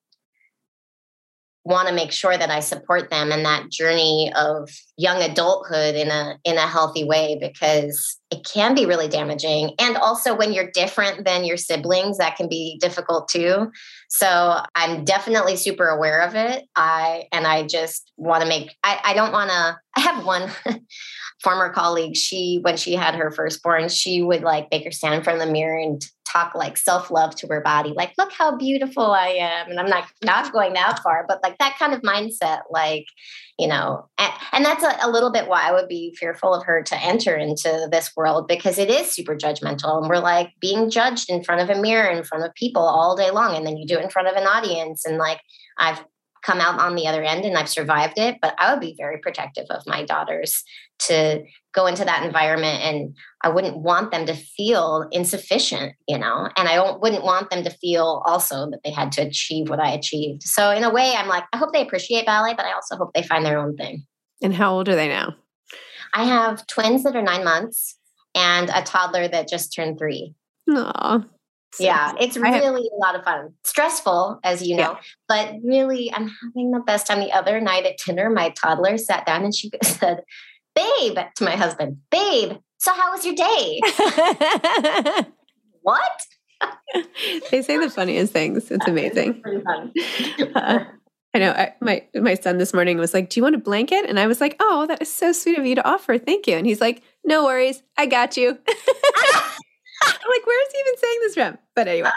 want 1.64 1.88
to 1.88 1.94
make 1.94 2.10
sure 2.10 2.36
that 2.36 2.50
I 2.50 2.60
support 2.60 3.08
them 3.10 3.30
in 3.30 3.44
that 3.44 3.70
journey 3.70 4.32
of 4.34 4.68
young 4.96 5.22
adulthood 5.22 5.94
in 5.94 6.08
a 6.08 6.38
in 6.44 6.56
a 6.56 6.66
healthy 6.66 7.04
way 7.04 7.38
because 7.40 8.18
it 8.30 8.44
can 8.44 8.74
be 8.74 8.86
really 8.86 9.08
damaging 9.08 9.74
and 9.78 9.96
also 9.96 10.34
when 10.34 10.52
you're 10.52 10.70
different 10.72 11.24
than 11.24 11.44
your 11.44 11.56
siblings 11.56 12.18
that 12.18 12.36
can 12.36 12.48
be 12.48 12.78
difficult 12.80 13.28
too. 13.28 13.70
So 14.08 14.60
I'm 14.74 15.04
definitely 15.04 15.56
super 15.56 15.86
aware 15.86 16.22
of 16.22 16.34
it. 16.34 16.64
I 16.74 17.24
and 17.30 17.46
I 17.46 17.66
just 17.66 18.10
want 18.16 18.42
to 18.42 18.48
make 18.48 18.74
I, 18.82 19.00
I 19.04 19.14
don't 19.14 19.32
want 19.32 19.50
to 19.50 19.78
I 19.96 20.00
have 20.00 20.24
one 20.24 20.50
former 21.42 21.70
colleague, 21.70 22.16
she 22.16 22.58
when 22.62 22.76
she 22.76 22.94
had 22.94 23.14
her 23.14 23.30
firstborn, 23.30 23.88
she 23.88 24.22
would 24.22 24.42
like 24.42 24.68
make 24.70 24.84
her 24.84 24.92
stand 24.92 25.14
in 25.14 25.22
front 25.22 25.40
of 25.40 25.46
the 25.46 25.52
mirror 25.52 25.78
and 25.78 26.04
talk 26.32 26.54
like 26.54 26.76
self-love 26.76 27.34
to 27.36 27.46
her 27.48 27.60
body, 27.60 27.92
like, 27.96 28.12
look 28.16 28.32
how 28.32 28.56
beautiful 28.56 29.12
I 29.12 29.28
am. 29.28 29.70
And 29.70 29.78
I'm 29.78 29.88
not 29.88 30.04
not 30.24 30.52
going 30.52 30.72
that 30.74 31.00
far, 31.02 31.24
but 31.28 31.40
like 31.42 31.58
that 31.58 31.76
kind 31.78 31.92
of 31.92 32.02
mindset, 32.02 32.62
like, 32.70 33.06
you 33.58 33.68
know, 33.68 34.08
and, 34.18 34.32
and 34.52 34.64
that's 34.64 34.82
a, 34.82 35.06
a 35.06 35.10
little 35.10 35.30
bit 35.30 35.48
why 35.48 35.68
I 35.68 35.72
would 35.72 35.88
be 35.88 36.14
fearful 36.18 36.54
of 36.54 36.64
her 36.64 36.82
to 36.82 36.96
enter 37.02 37.36
into 37.36 37.88
this 37.90 38.12
world 38.16 38.48
because 38.48 38.78
it 38.78 38.90
is 38.90 39.12
super 39.12 39.36
judgmental. 39.36 40.00
And 40.00 40.08
we're 40.08 40.18
like 40.18 40.50
being 40.60 40.90
judged 40.90 41.30
in 41.30 41.44
front 41.44 41.60
of 41.60 41.76
a 41.76 41.80
mirror, 41.80 42.10
in 42.10 42.24
front 42.24 42.44
of 42.44 42.54
people 42.54 42.82
all 42.82 43.16
day 43.16 43.30
long. 43.30 43.56
And 43.56 43.66
then 43.66 43.76
you 43.76 43.86
do 43.86 43.98
it 43.98 44.04
in 44.04 44.10
front 44.10 44.28
of 44.28 44.34
an 44.34 44.46
audience. 44.46 45.04
And 45.04 45.18
like 45.18 45.40
I've 45.78 46.04
come 46.42 46.60
out 46.60 46.80
on 46.80 46.96
the 46.96 47.06
other 47.06 47.22
end 47.22 47.44
and 47.44 47.56
I've 47.56 47.68
survived 47.68 48.18
it, 48.18 48.38
but 48.42 48.54
I 48.58 48.72
would 48.72 48.80
be 48.80 48.94
very 48.98 49.18
protective 49.18 49.66
of 49.70 49.86
my 49.86 50.04
daughters 50.04 50.64
to 51.00 51.44
go 51.74 51.86
into 51.86 52.04
that 52.04 52.24
environment 52.24 52.82
and 52.82 53.16
I 53.42 53.48
wouldn't 53.48 53.78
want 53.78 54.10
them 54.10 54.26
to 54.26 54.34
feel 54.34 55.08
insufficient, 55.10 55.94
you 56.06 56.18
know, 56.18 56.48
and 56.56 56.68
I 56.68 56.74
don't 56.74 57.00
wouldn't 57.00 57.24
want 57.24 57.50
them 57.50 57.64
to 57.64 57.70
feel 57.70 58.22
also 58.26 58.70
that 58.70 58.80
they 58.84 58.90
had 58.90 59.12
to 59.12 59.22
achieve 59.22 59.68
what 59.70 59.80
I 59.80 59.90
achieved. 59.92 60.42
So 60.42 60.70
in 60.70 60.84
a 60.84 60.92
way 60.92 61.14
I'm 61.16 61.28
like 61.28 61.44
I 61.52 61.56
hope 61.56 61.72
they 61.72 61.82
appreciate 61.82 62.26
ballet, 62.26 62.54
but 62.54 62.66
I 62.66 62.72
also 62.72 62.96
hope 62.96 63.12
they 63.14 63.22
find 63.22 63.44
their 63.44 63.58
own 63.58 63.76
thing. 63.76 64.04
And 64.42 64.54
how 64.54 64.74
old 64.74 64.88
are 64.88 64.96
they 64.96 65.08
now? 65.08 65.36
I 66.14 66.24
have 66.24 66.66
twins 66.66 67.04
that 67.04 67.16
are 67.16 67.22
9 67.22 67.44
months 67.44 67.96
and 68.34 68.68
a 68.68 68.82
toddler 68.82 69.28
that 69.28 69.48
just 69.48 69.74
turned 69.74 69.98
3. 69.98 70.34
Aw, 70.70 71.24
yeah, 71.78 72.12
it's 72.20 72.36
I 72.36 72.50
have- 72.50 72.60
really 72.62 72.82
a 72.92 72.96
lot 72.96 73.14
of 73.14 73.24
fun. 73.24 73.54
Stressful, 73.64 74.40
as 74.44 74.62
you 74.62 74.76
know, 74.76 74.98
but 75.26 75.54
really, 75.64 76.12
I'm 76.12 76.28
having 76.42 76.70
the 76.70 76.80
best 76.80 77.06
time. 77.06 77.20
The 77.20 77.32
other 77.32 77.60
night 77.60 77.86
at 77.86 77.96
dinner, 77.98 78.28
my 78.28 78.50
toddler 78.50 78.98
sat 78.98 79.24
down 79.24 79.44
and 79.44 79.54
she 79.54 79.70
said, 79.82 80.22
Babe, 80.74 81.18
to 81.36 81.44
my 81.44 81.56
husband, 81.56 81.98
Babe, 82.10 82.52
so 82.78 82.92
how 82.92 83.12
was 83.12 83.24
your 83.24 83.34
day? 83.34 83.80
what? 85.82 86.26
they 87.50 87.62
say 87.62 87.78
the 87.78 87.90
funniest 87.90 88.32
things. 88.32 88.70
It's 88.70 88.86
amazing. 88.86 89.42
Uh, 90.54 90.84
I 91.34 91.38
know. 91.38 91.50
I, 91.52 91.74
my 91.80 92.06
my 92.14 92.34
son 92.34 92.58
this 92.58 92.74
morning 92.74 92.98
was 92.98 93.14
like, 93.14 93.30
"Do 93.30 93.40
you 93.40 93.42
want 93.42 93.54
a 93.54 93.58
blanket?" 93.58 94.04
And 94.06 94.20
I 94.20 94.26
was 94.26 94.38
like, 94.40 94.56
"Oh, 94.60 94.86
that 94.86 95.00
is 95.00 95.10
so 95.10 95.32
sweet 95.32 95.58
of 95.58 95.64
you 95.64 95.74
to 95.76 95.88
offer. 95.88 96.18
Thank 96.18 96.46
you." 96.46 96.56
And 96.56 96.66
he's 96.66 96.80
like, 96.80 97.02
"No 97.24 97.44
worries, 97.44 97.82
I 97.96 98.04
got 98.04 98.36
you." 98.36 98.58
Like, 100.28 100.46
"Where 100.46 100.66
is 100.66 100.72
he 100.72 100.78
even 100.80 100.98
saying 100.98 101.18
this 101.22 101.34
from?" 101.34 101.58
But 101.74 101.88
anyway, 101.88 102.10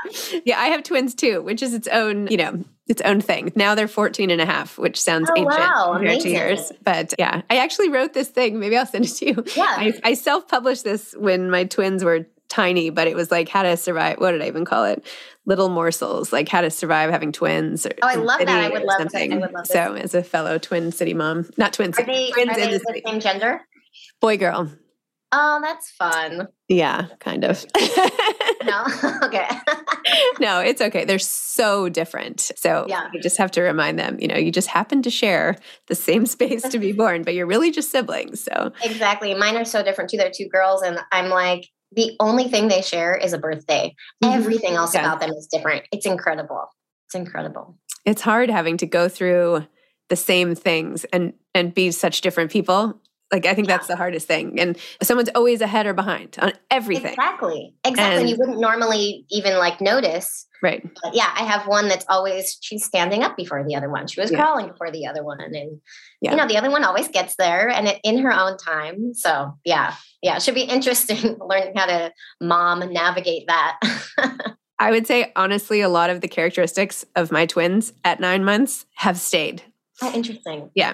yeah, 0.45 0.59
I 0.59 0.67
have 0.67 0.83
twins 0.83 1.13
too, 1.15 1.41
which 1.41 1.61
is 1.63 1.73
its 1.73 1.87
own, 1.87 2.27
you 2.27 2.37
know, 2.37 2.63
its 2.87 3.01
own 3.01 3.19
thing. 3.19 3.51
Now 3.55 3.75
they're 3.75 3.87
14 3.87 4.29
and 4.29 4.39
a 4.39 4.45
half, 4.45 4.77
which 4.77 5.01
sounds 5.01 5.29
Oh, 5.29 5.33
ancient 5.37 5.57
wow, 5.59 5.93
compared 5.95 6.21
to 6.21 6.29
yours. 6.29 6.71
But 6.83 7.13
yeah, 7.19 7.41
I 7.49 7.57
actually 7.57 7.89
wrote 7.89 8.13
this 8.13 8.29
thing. 8.29 8.59
Maybe 8.59 8.77
I'll 8.77 8.85
send 8.85 9.05
it 9.05 9.09
to 9.15 9.25
you. 9.25 9.43
Yeah. 9.55 9.63
I, 9.67 9.93
I 10.03 10.13
self-published 10.13 10.83
this 10.83 11.13
when 11.17 11.49
my 11.49 11.63
twins 11.65 12.03
were 12.03 12.25
tiny, 12.47 12.89
but 12.91 13.07
it 13.07 13.15
was 13.15 13.31
like 13.31 13.49
how 13.49 13.63
to 13.63 13.75
survive. 13.75 14.19
What 14.19 14.31
did 14.31 14.41
I 14.41 14.47
even 14.47 14.65
call 14.65 14.85
it? 14.85 15.03
Little 15.47 15.69
morsels, 15.69 16.31
like 16.31 16.47
how 16.47 16.61
to 16.61 16.69
survive 16.69 17.09
having 17.11 17.31
twins. 17.31 17.85
Or 17.85 17.91
Oh, 18.03 18.07
I 18.07 18.15
love 18.15 18.39
that. 18.39 18.47
I 18.49 18.69
would 18.69 18.83
love 18.83 18.97
to- 18.97 19.03
I 19.03 19.07
something. 19.07 19.41
would 19.41 19.51
love 19.51 19.67
So, 19.67 19.93
as 19.95 20.13
a 20.15 20.23
fellow 20.23 20.57
Twin 20.57 20.91
City 20.91 21.13
mom, 21.13 21.49
not 21.57 21.73
Twin 21.73 21.89
Are 21.89 21.93
City, 21.93 22.11
they, 22.11 22.31
twins 22.31 22.49
are 22.49 22.59
in 22.59 22.69
they 22.71 22.77
the 22.77 22.79
the 22.79 23.01
same 23.05 23.19
gender? 23.19 23.61
boy 24.21 24.37
girl. 24.37 24.71
Oh, 25.31 25.59
that's 25.61 25.91
fun. 25.91 26.47
Yeah, 26.67 27.07
kind 27.19 27.43
of. 27.43 27.65
No? 28.65 28.83
okay. 29.23 29.47
no, 30.39 30.59
it's 30.59 30.81
okay. 30.81 31.05
They're 31.05 31.19
so 31.19 31.87
different. 31.87 32.51
So 32.55 32.87
Yeah. 32.89 33.09
you 33.13 33.21
just 33.21 33.37
have 33.37 33.51
to 33.51 33.61
remind 33.61 33.99
them, 33.99 34.17
you 34.19 34.27
know, 34.27 34.37
you 34.37 34.51
just 34.51 34.69
happen 34.69 35.03
to 35.03 35.11
share 35.11 35.55
the 35.87 35.93
same 35.93 36.25
space 36.25 36.63
to 36.63 36.79
be 36.79 36.91
born, 36.91 37.21
but 37.21 37.35
you're 37.35 37.45
really 37.45 37.69
just 37.69 37.91
siblings. 37.91 38.39
So 38.43 38.71
exactly. 38.83 39.35
Mine 39.35 39.55
are 39.55 39.65
so 39.65 39.83
different 39.83 40.09
too. 40.09 40.17
They're 40.17 40.31
two 40.35 40.47
girls, 40.49 40.81
and 40.81 40.97
I'm 41.11 41.29
like, 41.29 41.67
the 41.91 42.15
only 42.19 42.47
thing 42.49 42.67
they 42.67 42.81
share 42.81 43.15
is 43.15 43.33
a 43.33 43.37
birthday. 43.37 43.93
Mhm. 44.23 44.33
Everything 44.35 44.73
else 44.73 44.95
Yeah. 44.95 45.01
about 45.01 45.19
them 45.19 45.29
is 45.29 45.47
different. 45.51 45.83
It's 45.91 46.07
incredible. 46.07 46.65
It's 47.07 47.13
incredible. 47.15 47.77
it's 48.03 48.21
hard 48.23 48.49
having 48.49 48.77
to 48.77 48.85
go 48.87 49.07
through 49.09 49.65
the 50.09 50.15
same 50.15 50.55
things 50.55 51.05
and 51.13 51.33
and 51.53 51.71
be 51.73 51.91
such 51.91 52.21
different 52.21 52.49
people. 52.51 52.99
Like 53.31 53.45
I 53.45 53.53
think 53.55 53.67
that's 53.67 53.87
the 53.87 53.95
hardest 53.95 54.27
thing. 54.27 54.59
And 54.59 54.77
someone's 55.01 55.29
always 55.35 55.61
ahead 55.61 55.85
or 55.87 55.93
behind 55.93 56.37
on 56.41 56.53
everything. 56.69 57.11
Exactly. 57.13 57.73
Exactly. 57.83 58.21
And- 58.21 58.29
you 58.29 58.35
wouldn't 58.37 58.59
normally 58.59 59.25
even 59.31 59.57
like 59.57 59.81
notice. 59.81 60.45
Right. 60.61 60.81
But 61.03 61.13
yeah, 61.15 61.31
I 61.35 61.43
have 61.43 61.67
one 61.67 61.87
that's 61.89 62.05
always 62.09 62.57
she's 62.61 62.85
standing 62.85 63.23
up 63.23 63.35
before 63.35 63.63
the 63.67 63.75
other 63.75 63.89
one. 63.89 64.07
She 64.07 64.21
was 64.21 64.31
Yeah. 64.31 64.37
crawling 64.43 64.67
before 64.69 64.89
the 64.91 65.05
other 65.05 65.23
one, 65.23 65.39
and 65.41 65.79
Yeah. 66.21 66.31
you 66.31 66.37
know 66.37 66.47
the 66.47 66.57
other 66.57 66.71
one 66.71 66.83
always 66.83 67.07
gets 67.07 67.35
there 67.35 67.67
and 67.69 67.87
it, 67.87 67.99
in 68.03 68.19
her 68.19 68.31
own 68.31 68.57
time. 68.57 69.13
So 69.13 69.53
yeah, 69.65 69.93
yeah, 70.23 70.37
it 70.37 70.41
should 70.43 70.55
be 70.55 70.61
interesting 70.63 71.37
learning 71.39 71.73
how 71.75 71.85
to 71.87 72.11
mom 72.41 72.79
navigate 72.91 73.47
that. 73.47 73.79
I 74.79 74.91
would 74.91 75.07
say 75.07 75.31
honestly, 75.35 75.81
a 75.81 75.89
lot 75.89 76.09
of 76.09 76.21
the 76.21 76.27
characteristics 76.27 77.05
of 77.15 77.31
my 77.31 77.45
twins 77.45 77.93
at 78.03 78.19
nine 78.19 78.43
months 78.43 78.85
have 78.95 79.17
stayed. 79.17 79.61
oh, 80.01 80.11
interesting. 80.13 80.69
Yeah. 80.75 80.93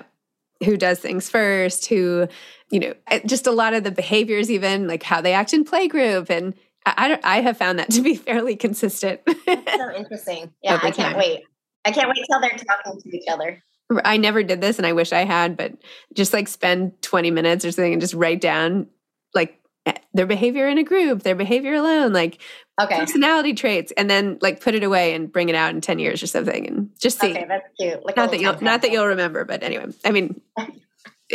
Who 0.64 0.78
does 0.78 1.00
things 1.00 1.30
first, 1.30 1.88
who, 1.88 2.28
you 2.70 2.80
know, 2.80 2.94
eh, 3.08 3.22
just 3.26 3.48
a 3.48 3.52
lot 3.52 3.74
of 3.74 3.84
the 3.84 3.92
behaviors, 3.92 4.52
even 4.52 4.88
like 4.88 5.04
how 5.04 5.22
they 5.22 5.34
act 5.34 5.54
in 5.54 5.66
playgroup. 5.66 6.30
And 6.30 6.54
I, 6.86 7.20
I, 7.24 7.38
I 7.38 7.42
have 7.42 7.58
found 7.58 7.80
that 7.80 7.90
to 7.92 8.02
be 8.02 8.16
fairly 8.16 8.56
consistent. 8.56 9.22
So 9.28 9.96
interesting. 9.96 10.54
Yeah, 10.64 10.76
I 10.76 10.92
can't 10.92 10.96
time. 10.96 11.18
wait. 11.18 11.44
I 11.86 11.92
can't 11.92 12.08
wait 12.08 12.24
till 12.30 12.40
they're 12.40 12.50
talking 12.52 13.02
to 13.02 13.18
each 13.18 13.28
other. 13.30 13.64
I 14.06 14.18
never 14.18 14.44
did 14.44 14.62
this 14.62 14.78
and 14.78 14.86
I 14.86 14.94
wish 14.94 15.12
I 15.12 15.26
had, 15.26 15.58
but 15.58 15.74
just 16.14 16.34
like 16.34 16.48
spend 16.48 17.02
20 17.02 17.32
minutes 17.32 17.66
or 17.66 17.72
something 17.72 17.94
and 17.94 18.02
just 18.02 18.14
write 18.14 18.40
down 18.40 18.88
like 19.34 19.60
eh, 19.86 19.94
their 20.14 20.28
behavior 20.28 20.68
in 20.68 20.78
a 20.78 20.84
group, 20.84 21.24
their 21.24 21.36
behavior 21.36 21.74
alone, 21.74 22.14
like 22.14 22.42
Okay. 22.82 23.00
personality 23.00 23.54
traits, 23.54 23.92
and 23.98 24.10
then 24.10 24.38
like 24.42 24.62
put 24.62 24.76
it 24.76 24.84
away 24.84 25.14
and 25.14 25.32
bring 25.32 25.50
it 25.50 25.56
out 25.56 25.74
in 25.74 25.82
10 25.82 26.00
years 26.00 26.24
or 26.24 26.28
something 26.28 26.68
and 26.68 26.90
just 27.00 27.20
see. 27.20 27.32
Okay, 27.32 27.46
that's 27.48 27.68
cute. 27.80 28.06
Like 28.06 28.16
not 28.16 28.32
that 28.32 28.40
you'll 28.40 28.60
not 28.62 28.82
that 28.82 28.92
you'll 28.92 29.08
remember, 29.08 29.46
but 29.46 29.64
anyway, 29.64 29.88
I 30.06 30.12
mean, 30.12 30.40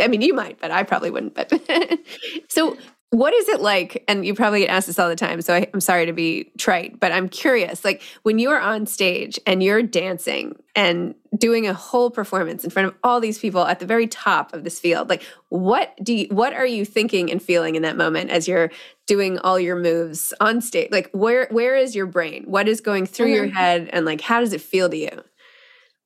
I 0.00 0.09
mean, 0.09 0.20
you 0.22 0.35
might, 0.35 0.61
but 0.61 0.70
I 0.70 0.82
probably 0.82 1.11
wouldn't. 1.11 1.35
But 1.35 1.52
so, 2.48 2.76
what 3.10 3.32
is 3.32 3.48
it 3.48 3.60
like? 3.60 4.04
And 4.08 4.26
you 4.26 4.34
probably 4.34 4.60
get 4.60 4.68
asked 4.70 4.88
this 4.88 4.98
all 4.98 5.08
the 5.08 5.16
time, 5.16 5.40
so 5.40 5.54
I, 5.54 5.68
I'm 5.72 5.80
sorry 5.80 6.06
to 6.06 6.12
be 6.12 6.50
trite, 6.58 6.98
but 7.00 7.12
I'm 7.12 7.28
curious. 7.28 7.84
Like 7.84 8.02
when 8.24 8.38
you 8.38 8.50
are 8.50 8.60
on 8.60 8.84
stage 8.86 9.38
and 9.46 9.62
you're 9.62 9.82
dancing 9.82 10.56
and 10.74 11.14
doing 11.38 11.66
a 11.66 11.72
whole 11.72 12.10
performance 12.10 12.64
in 12.64 12.70
front 12.70 12.88
of 12.88 12.94
all 13.04 13.20
these 13.20 13.38
people 13.38 13.64
at 13.64 13.78
the 13.78 13.86
very 13.86 14.06
top 14.08 14.52
of 14.52 14.64
this 14.64 14.80
field, 14.80 15.08
like 15.08 15.22
what 15.50 15.94
do 16.02 16.14
you, 16.14 16.26
what 16.30 16.52
are 16.52 16.66
you 16.66 16.84
thinking 16.84 17.30
and 17.30 17.40
feeling 17.40 17.76
in 17.76 17.82
that 17.82 17.96
moment 17.96 18.30
as 18.30 18.48
you're 18.48 18.70
doing 19.06 19.38
all 19.38 19.58
your 19.58 19.76
moves 19.76 20.34
on 20.40 20.60
stage? 20.60 20.90
Like 20.90 21.08
where 21.12 21.46
where 21.52 21.76
is 21.76 21.94
your 21.94 22.06
brain? 22.06 22.44
What 22.46 22.68
is 22.68 22.80
going 22.80 23.06
through 23.06 23.32
your 23.32 23.46
Mhm. 23.46 23.54
head, 23.54 23.88
and 23.92 24.04
like 24.04 24.20
how 24.20 24.40
does 24.40 24.52
it 24.52 24.60
feel 24.60 24.88
to 24.90 24.96
you? 24.96 25.22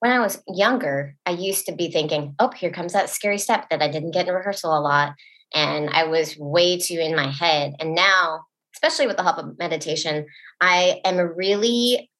when 0.00 0.12
I 0.12 0.18
was 0.20 0.42
younger, 0.48 1.14
I 1.26 1.32
used 1.32 1.66
to 1.66 1.72
be 1.72 1.90
thinking, 1.90 2.34
oh, 2.38 2.50
here 2.56 2.70
comes 2.70 2.92
that 2.94 3.10
scary 3.10 3.38
step 3.38 3.68
that 3.70 3.82
I 3.82 3.88
didn't 3.88 4.12
get 4.12 4.28
in 4.28 4.34
rehearsal 4.34 4.76
a 4.76 4.80
lot. 4.80 5.12
And 5.54 5.90
I 5.90 6.04
was 6.04 6.36
way 6.38 6.78
too 6.78 6.98
in 6.98 7.16
my 7.16 7.30
head. 7.30 7.74
And 7.80 7.94
now, 7.94 8.42
especially 8.74 9.06
with 9.06 9.16
the 9.16 9.22
help 9.22 9.38
of 9.38 9.58
meditation, 9.58 10.26
I 10.60 11.00
am 11.04 11.18
really, 11.18 12.10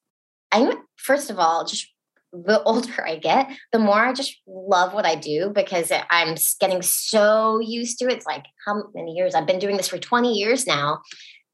I'm, 0.51 0.73
first 0.97 1.29
of 1.29 1.39
all, 1.39 1.65
just 1.65 1.87
the 2.33 2.61
older 2.65 3.05
I 3.05 3.17
get, 3.17 3.49
the 3.71 3.79
more 3.79 4.05
I 4.05 4.13
just 4.13 4.37
love 4.47 4.93
what 4.93 5.05
I 5.05 5.15
do 5.15 5.51
because 5.53 5.91
I'm 6.09 6.35
getting 6.59 6.81
so 6.81 7.59
used 7.59 7.99
to 7.99 8.05
it. 8.05 8.13
It's 8.13 8.25
like 8.25 8.45
how 8.65 8.83
many 8.93 9.13
years? 9.13 9.35
I've 9.35 9.47
been 9.47 9.59
doing 9.59 9.77
this 9.77 9.87
for 9.87 9.97
20 9.97 10.33
years 10.33 10.67
now. 10.67 11.01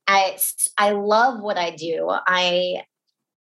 I 0.08 0.38
I 0.78 0.92
love 0.92 1.42
what 1.42 1.58
I 1.58 1.72
do. 1.72 2.08
I, 2.10 2.84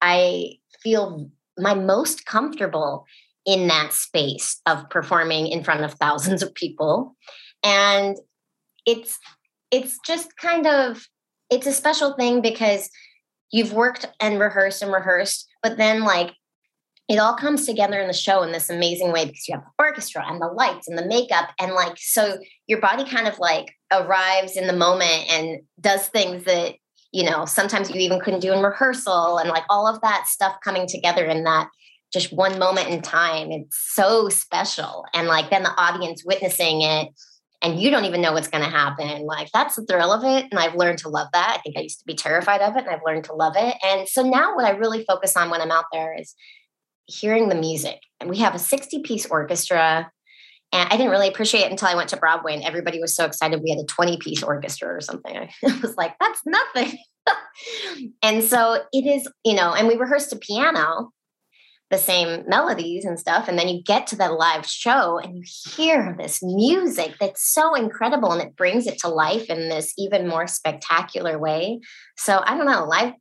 I 0.02 0.58
feel 0.84 1.32
my 1.58 1.73
most 1.73 2.26
comfortable 2.26 3.06
in 3.45 3.67
that 3.67 3.93
space 3.93 4.60
of 4.65 4.89
performing 4.89 5.47
in 5.47 5.63
front 5.63 5.84
of 5.84 5.93
thousands 5.93 6.43
of 6.43 6.54
people 6.54 7.15
and 7.63 8.17
it's 8.88 9.19
it's 9.69 10.00
just 10.04 10.36
kind 10.38 10.65
of 10.65 11.06
it's 11.52 11.67
a 11.67 11.73
special 11.73 12.15
thing 12.15 12.41
because 12.41 12.89
you've 13.52 13.73
worked 13.73 14.06
and 14.19 14.39
rehearsed 14.39 14.82
and 14.82 14.91
rehearsed 14.91 15.47
but 15.62 15.78
then 15.78 16.04
like 16.04 16.32
it 17.10 17.19
all 17.19 17.36
comes 17.36 17.65
together 17.65 18.00
in 18.00 18.08
the 18.08 18.13
show 18.13 18.41
in 18.43 18.52
this 18.52 18.69
amazing 18.69 19.12
way 19.12 19.26
because 19.26 19.47
you 19.47 19.56
have 19.56 19.63
the 19.63 19.84
orchestra 19.84 20.23
and 20.26 20.41
the 20.41 20.47
lights 20.47 20.88
and 20.88 20.97
the 20.97 21.06
makeup 21.06 21.50
and 21.60 21.73
like 21.73 21.93
so 21.97 22.38
your 22.65 22.82
body 22.82 23.06
kind 23.06 23.28
of 23.28 23.38
like 23.38 23.73
arrives 23.91 24.58
in 24.58 24.67
the 24.67 24.73
moment 24.73 25.30
and 25.30 25.60
does 25.80 26.08
things 26.08 26.45
that 26.45 26.76
you 27.12 27.30
know 27.30 27.45
sometimes 27.45 27.89
you 27.89 28.00
even 28.00 28.19
couldn't 28.19 28.39
do 28.39 28.54
in 28.54 28.63
rehearsal 28.63 29.38
and 29.38 29.50
like 29.50 29.63
all 29.69 29.88
of 29.88 30.02
that 30.02 30.26
stuff 30.28 30.56
coming 30.63 30.88
together 30.88 31.26
in 31.26 31.43
that 31.43 31.69
just 32.13 32.32
one 32.32 32.58
moment 32.58 32.88
in 32.88 33.02
time. 33.02 33.52
It's 33.52 33.78
so 33.93 34.30
special. 34.30 35.06
And 35.13 35.28
like 35.28 35.50
then 35.50 35.63
the 35.63 35.76
audience 35.76 36.23
witnessing 36.26 36.82
it 36.82 37.10
and 37.62 37.80
you 37.80 37.89
don't 37.89 38.06
even 38.06 38.22
know 38.22 38.34
what's 38.34 38.48
going 38.48 38.63
to 38.63 38.70
happen. 38.70 39.26
Like 39.26 39.50
that's 39.52 39.76
the 39.76 39.86
thrill 39.86 40.12
of 40.12 40.24
it. 40.24 40.48
And 40.52 40.60
I've 40.60 40.76
learned 40.76 41.00
to 41.00 41.10
love 41.10 41.28
that. 41.34 41.56
I 41.58 41.62
think 41.62 41.78
I 41.78 41.82
used 41.82 42.00
to 42.00 42.06
be 42.06 42.13
terrified 42.13 42.62
of 42.62 42.76
it 42.76 42.86
and 42.86 42.89
I've 42.89 43.02
learned 43.06 43.26
to 43.26 43.34
love 43.34 43.54
it. 43.58 43.76
And 43.84 44.08
so 44.08 44.22
now 44.22 44.56
what 44.56 44.65
I 44.65 44.72
really 44.72 45.04
focus 45.06 45.36
on 45.36 45.50
when 45.50 45.62
I'm 45.62 45.72
out 45.72 45.86
there 45.91 46.15
is 46.17 46.36
hearing 47.08 47.50
the 47.50 47.56
music. 47.56 48.00
And 48.20 48.30
we 48.30 48.38
have 48.38 48.54
a 48.54 48.60
60 48.60 49.02
piece 49.02 49.26
orchestra. 49.26 50.12
And 50.72 50.89
I 50.89 50.98
didn't 50.98 51.12
really 51.12 51.30
appreciate 51.30 51.62
it 51.62 51.72
until 51.72 51.88
I 51.88 51.96
went 51.96 52.10
to 52.10 52.17
Broadway 52.17 52.54
and 52.54 52.63
everybody 52.63 53.00
was 53.00 53.15
so 53.15 53.26
excited 53.26 53.62
we 53.63 53.72
had 53.72 53.80
a 53.80 53.86
20 53.86 54.17
piece 54.17 54.43
orchestra 54.43 54.89
or 54.89 55.02
something. 55.02 55.36
I 55.65 55.80
was 55.82 55.96
like, 55.96 56.15
that's 56.20 56.41
nothing. 56.46 56.98
and 58.22 58.43
so 58.43 58.84
it 58.91 59.08
is, 59.08 59.28
you 59.43 59.56
know, 59.56 59.74
and 59.74 59.88
we 59.88 59.96
rehearsed 59.96 60.34
a 60.34 60.36
piano 60.36 61.12
the 61.89 61.97
same 61.97 62.43
melodies 62.47 63.06
and 63.06 63.19
stuff. 63.19 63.47
And 63.47 63.58
then 63.58 63.69
you 63.69 63.82
get 63.82 64.08
to 64.08 64.15
the 64.15 64.30
live 64.30 64.65
show 64.65 65.19
and 65.19 65.38
you 65.38 65.43
hear 65.45 66.15
this 66.17 66.43
music 66.43 67.15
that's 67.19 67.54
so 67.54 67.76
incredible 67.76 68.32
and 68.32 68.41
it 68.41 68.56
brings 68.56 68.88
it 68.88 69.00
to 69.00 69.08
life 69.08 69.50
in 69.50 69.69
this 69.69 69.93
even 69.97 70.28
more 70.28 70.47
spectacular 70.47 71.39
way. 71.39 71.80
So 72.17 72.41
I 72.45 72.58
don't 72.58 72.65
know, 72.65 72.86
live, 72.86 73.13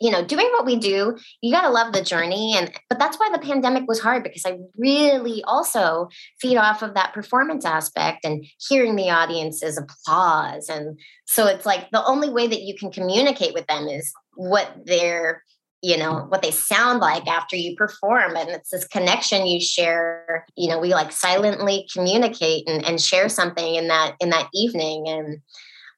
you 0.00 0.10
know, 0.10 0.24
doing 0.24 0.48
what 0.52 0.66
we 0.66 0.76
do, 0.76 1.16
you 1.40 1.52
got 1.52 1.62
to 1.62 1.70
love 1.70 1.92
the 1.92 2.02
journey. 2.02 2.54
And, 2.54 2.70
but 2.90 2.98
that's 2.98 3.18
why 3.18 3.30
the 3.32 3.38
pandemic 3.38 3.84
was 3.88 4.00
hard 4.00 4.22
because 4.22 4.44
I 4.44 4.58
really 4.76 5.42
also 5.44 6.08
feed 6.40 6.56
off 6.56 6.82
of 6.82 6.94
that 6.94 7.14
performance 7.14 7.64
aspect 7.64 8.24
and 8.24 8.44
hearing 8.68 8.96
the 8.96 9.10
audience's 9.10 9.78
applause. 9.78 10.68
And 10.68 10.98
so 11.26 11.46
it's 11.46 11.64
like 11.64 11.90
the 11.90 12.04
only 12.04 12.28
way 12.28 12.46
that 12.46 12.62
you 12.62 12.76
can 12.76 12.92
communicate 12.92 13.54
with 13.54 13.66
them 13.68 13.86
is 13.86 14.12
what 14.34 14.70
they're 14.84 15.42
you 15.82 15.96
know 15.96 16.26
what 16.28 16.42
they 16.42 16.50
sound 16.50 17.00
like 17.00 17.26
after 17.26 17.56
you 17.56 17.74
perform. 17.76 18.36
And 18.36 18.48
it's 18.50 18.70
this 18.70 18.86
connection 18.86 19.46
you 19.46 19.60
share 19.60 20.46
you 20.56 20.68
know 20.68 20.78
we 20.78 20.94
like 20.94 21.12
silently 21.12 21.86
communicate 21.92 22.68
and, 22.68 22.84
and 22.84 23.00
share 23.00 23.28
something 23.28 23.74
in 23.74 23.88
that 23.88 24.14
in 24.20 24.30
that 24.30 24.48
evening. 24.54 25.08
And 25.08 25.40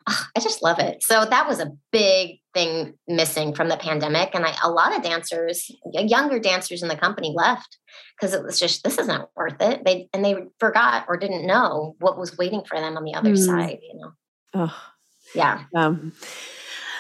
oh, 0.09 0.25
i 0.35 0.40
just 0.40 0.62
love 0.62 0.79
it. 0.79 1.03
So 1.03 1.25
that 1.25 1.47
was 1.47 1.61
a 1.61 1.73
big 1.92 2.40
thing 2.55 2.94
missing 3.07 3.55
from 3.55 3.68
the 3.68 3.77
pandemic. 3.77 4.31
And 4.35 4.47
I, 4.47 4.55
a 4.62 4.70
lot 4.70 4.97
of 4.97 5.03
dancers 5.03 5.70
younger 5.92 6.38
dancers 6.38 6.83
in 6.83 6.88
the 6.88 6.97
company 6.97 7.33
left 7.37 7.79
because 8.16 8.33
it 8.33 8.42
was 8.42 8.59
just 8.59 8.85
this 8.85 8.99
isn't 8.99 9.29
worth 9.37 9.61
it. 9.61 9.85
They 9.85 10.09
and 10.14 10.25
they 10.25 10.37
forgot 10.59 11.05
or 11.09 11.18
didn't 11.18 11.47
know 11.47 11.94
what 12.01 12.18
was 12.18 12.38
waiting 12.38 12.64
for 12.64 12.81
them 12.81 12.97
on 12.97 13.05
the 13.05 13.14
other 13.14 13.33
mm. 13.33 13.47
side 13.47 13.79
you 13.83 14.01
know? 14.01 14.12
Oh 14.55 14.83
yeah. 15.35 15.64
Um 15.75 16.12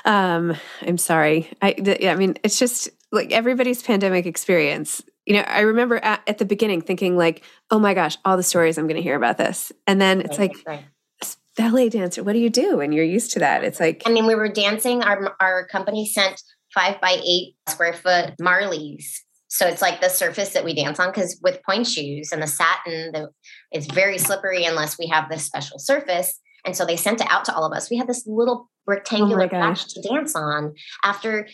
um, 0.04 0.56
I'm 0.82 0.98
sorry. 0.98 1.50
I, 1.62 1.72
th- 1.72 2.04
I 2.04 2.14
mean, 2.16 2.36
it's 2.42 2.58
just 2.58 2.90
like 3.12 3.32
everybody's 3.32 3.82
pandemic 3.82 4.26
experience. 4.26 5.02
You 5.26 5.36
know, 5.36 5.42
I 5.42 5.60
remember 5.60 5.96
at, 5.96 6.20
at, 6.26 6.38
the 6.38 6.44
beginning 6.44 6.82
thinking 6.82 7.16
like, 7.16 7.42
"Oh 7.70 7.78
my 7.78 7.94
gosh, 7.94 8.18
all 8.24 8.36
the 8.36 8.42
stories 8.42 8.76
I'm 8.76 8.86
going 8.86 8.96
to 8.96 9.02
hear 9.02 9.16
about 9.16 9.38
this," 9.38 9.72
and 9.86 10.00
then 10.00 10.20
it's 10.20 10.38
right, 10.38 10.54
like, 10.66 10.66
right. 10.66 11.36
ballet 11.56 11.88
dancer. 11.88 12.22
What 12.22 12.34
do 12.34 12.38
you 12.38 12.50
do? 12.50 12.80
And 12.80 12.92
you're 12.94 13.04
used 13.04 13.32
to 13.32 13.38
that. 13.38 13.64
It's 13.64 13.80
like, 13.80 14.02
I 14.04 14.10
mean, 14.10 14.26
we 14.26 14.34
were 14.34 14.48
dancing. 14.48 15.02
Our 15.02 15.34
our 15.40 15.66
company 15.68 16.06
sent 16.06 16.42
five 16.74 17.00
by 17.00 17.18
eight 17.24 17.54
square 17.68 17.94
foot 17.94 18.34
Marleys. 18.40 19.20
So 19.48 19.68
it's 19.68 19.80
like 19.80 20.00
the 20.00 20.08
surface 20.08 20.52
that 20.54 20.64
we 20.64 20.74
dance 20.74 20.98
on 20.98 21.10
because 21.10 21.38
with 21.40 21.62
pointe 21.64 21.86
shoes 21.86 22.32
and 22.32 22.42
the 22.42 22.46
satin, 22.48 23.12
the, 23.12 23.28
it's 23.70 23.86
very 23.86 24.18
slippery 24.18 24.64
unless 24.64 24.98
we 24.98 25.06
have 25.06 25.30
this 25.30 25.44
special 25.44 25.78
surface. 25.78 26.40
And 26.64 26.76
so 26.76 26.84
they 26.84 26.96
sent 26.96 27.20
it 27.20 27.26
out 27.30 27.44
to 27.46 27.54
all 27.54 27.64
of 27.64 27.76
us. 27.76 27.90
We 27.90 27.96
had 27.96 28.06
this 28.06 28.24
little 28.26 28.70
rectangular 28.86 29.44
oh 29.44 29.48
patch 29.48 29.94
to 29.94 30.02
dance 30.02 30.34
on 30.36 30.74
after 31.04 31.48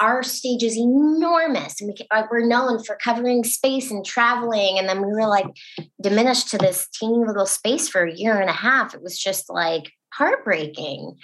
our 0.00 0.22
stage 0.22 0.62
is 0.62 0.76
enormous 0.76 1.80
and 1.80 1.88
we, 1.88 2.06
we're 2.30 2.46
known 2.46 2.82
for 2.84 2.96
covering 2.96 3.44
space 3.44 3.90
and 3.90 4.04
traveling. 4.04 4.78
And 4.78 4.88
then 4.88 4.98
we 4.98 5.12
were 5.12 5.26
like 5.26 5.46
diminished 6.02 6.50
to 6.50 6.58
this 6.58 6.88
teeny 6.88 7.24
little 7.26 7.46
space 7.46 7.88
for 7.88 8.04
a 8.04 8.12
year 8.12 8.40
and 8.40 8.50
a 8.50 8.54
half. 8.54 8.94
It 8.94 9.02
was 9.02 9.18
just 9.18 9.48
like 9.48 9.90
heartbreaking. 10.12 11.16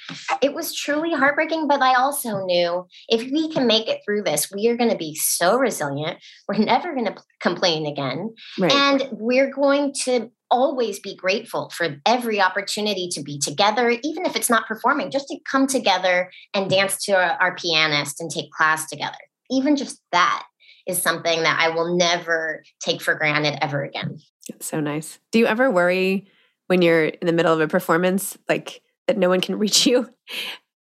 It 0.42 0.54
was 0.54 0.74
truly 0.74 1.12
heartbreaking 1.12 1.66
but 1.66 1.80
i 1.80 1.94
also 1.94 2.44
knew 2.44 2.86
if 3.08 3.22
we 3.30 3.50
can 3.50 3.66
make 3.66 3.88
it 3.88 4.00
through 4.04 4.22
this 4.22 4.50
we 4.52 4.68
are 4.68 4.76
going 4.76 4.90
to 4.90 4.96
be 4.96 5.14
so 5.14 5.56
resilient. 5.56 6.18
We're 6.46 6.58
never 6.58 6.94
going 6.94 7.06
to 7.06 7.16
complain 7.40 7.86
again. 7.86 8.34
Right. 8.58 8.72
and 8.72 9.08
we're 9.12 9.50
going 9.50 9.94
to 10.04 10.30
always 10.52 11.00
be 11.00 11.16
grateful 11.16 11.70
for 11.70 11.96
every 12.06 12.40
opportunity 12.40 13.08
to 13.10 13.22
be 13.22 13.38
together, 13.38 13.90
even 13.90 14.26
if 14.26 14.36
it's 14.36 14.50
not 14.50 14.68
performing, 14.68 15.10
just 15.10 15.26
to 15.28 15.38
come 15.50 15.66
together 15.66 16.30
and 16.54 16.70
dance 16.70 17.02
to 17.06 17.12
our, 17.12 17.38
our 17.40 17.56
pianist 17.56 18.20
and 18.20 18.30
take 18.30 18.52
class 18.52 18.88
together. 18.88 19.16
Even 19.50 19.74
just 19.74 20.00
that 20.12 20.44
is 20.86 21.00
something 21.00 21.42
that 21.42 21.58
I 21.58 21.70
will 21.70 21.96
never 21.96 22.62
take 22.80 23.00
for 23.00 23.14
granted 23.14 23.58
ever 23.62 23.82
again. 23.82 24.18
It's 24.48 24.66
so 24.66 24.78
nice. 24.78 25.18
Do 25.30 25.38
you 25.38 25.46
ever 25.46 25.70
worry 25.70 26.28
when 26.66 26.82
you're 26.82 27.06
in 27.06 27.26
the 27.26 27.32
middle 27.32 27.52
of 27.52 27.60
a 27.60 27.68
performance, 27.68 28.36
like 28.48 28.82
that 29.06 29.16
no 29.16 29.28
one 29.28 29.40
can 29.40 29.58
reach 29.58 29.86
you? 29.86 30.08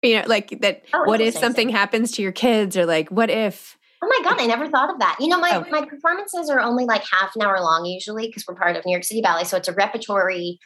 You 0.03 0.21
know, 0.21 0.27
like 0.27 0.61
that, 0.61 0.83
oh, 0.93 1.05
what 1.05 1.21
if 1.21 1.33
something 1.33 1.69
happens 1.69 2.11
to 2.13 2.21
your 2.21 2.31
kids 2.31 2.77
or 2.77 2.85
like, 2.85 3.09
what 3.09 3.31
if 3.31 3.77
Oh 4.05 4.21
my 4.21 4.29
God, 4.29 4.39
I 4.39 4.45
never 4.45 4.67
thought 4.67 4.91
of 4.91 4.99
that. 4.99 5.17
You 5.19 5.27
know, 5.27 5.39
my, 5.39 5.55
oh. 5.55 5.69
my 5.71 5.83
performances 5.83 6.47
are 6.49 6.59
only 6.59 6.85
like 6.85 7.03
half 7.11 7.35
an 7.35 7.41
hour 7.41 7.59
long 7.59 7.85
usually 7.85 8.27
because 8.27 8.45
we're 8.47 8.55
part 8.55 8.75
of 8.75 8.85
New 8.85 8.91
York 8.91 9.03
City 9.03 9.19
Ballet. 9.19 9.45
So 9.45 9.57
it's 9.57 9.67
a 9.67 9.73
repertory 9.73 10.59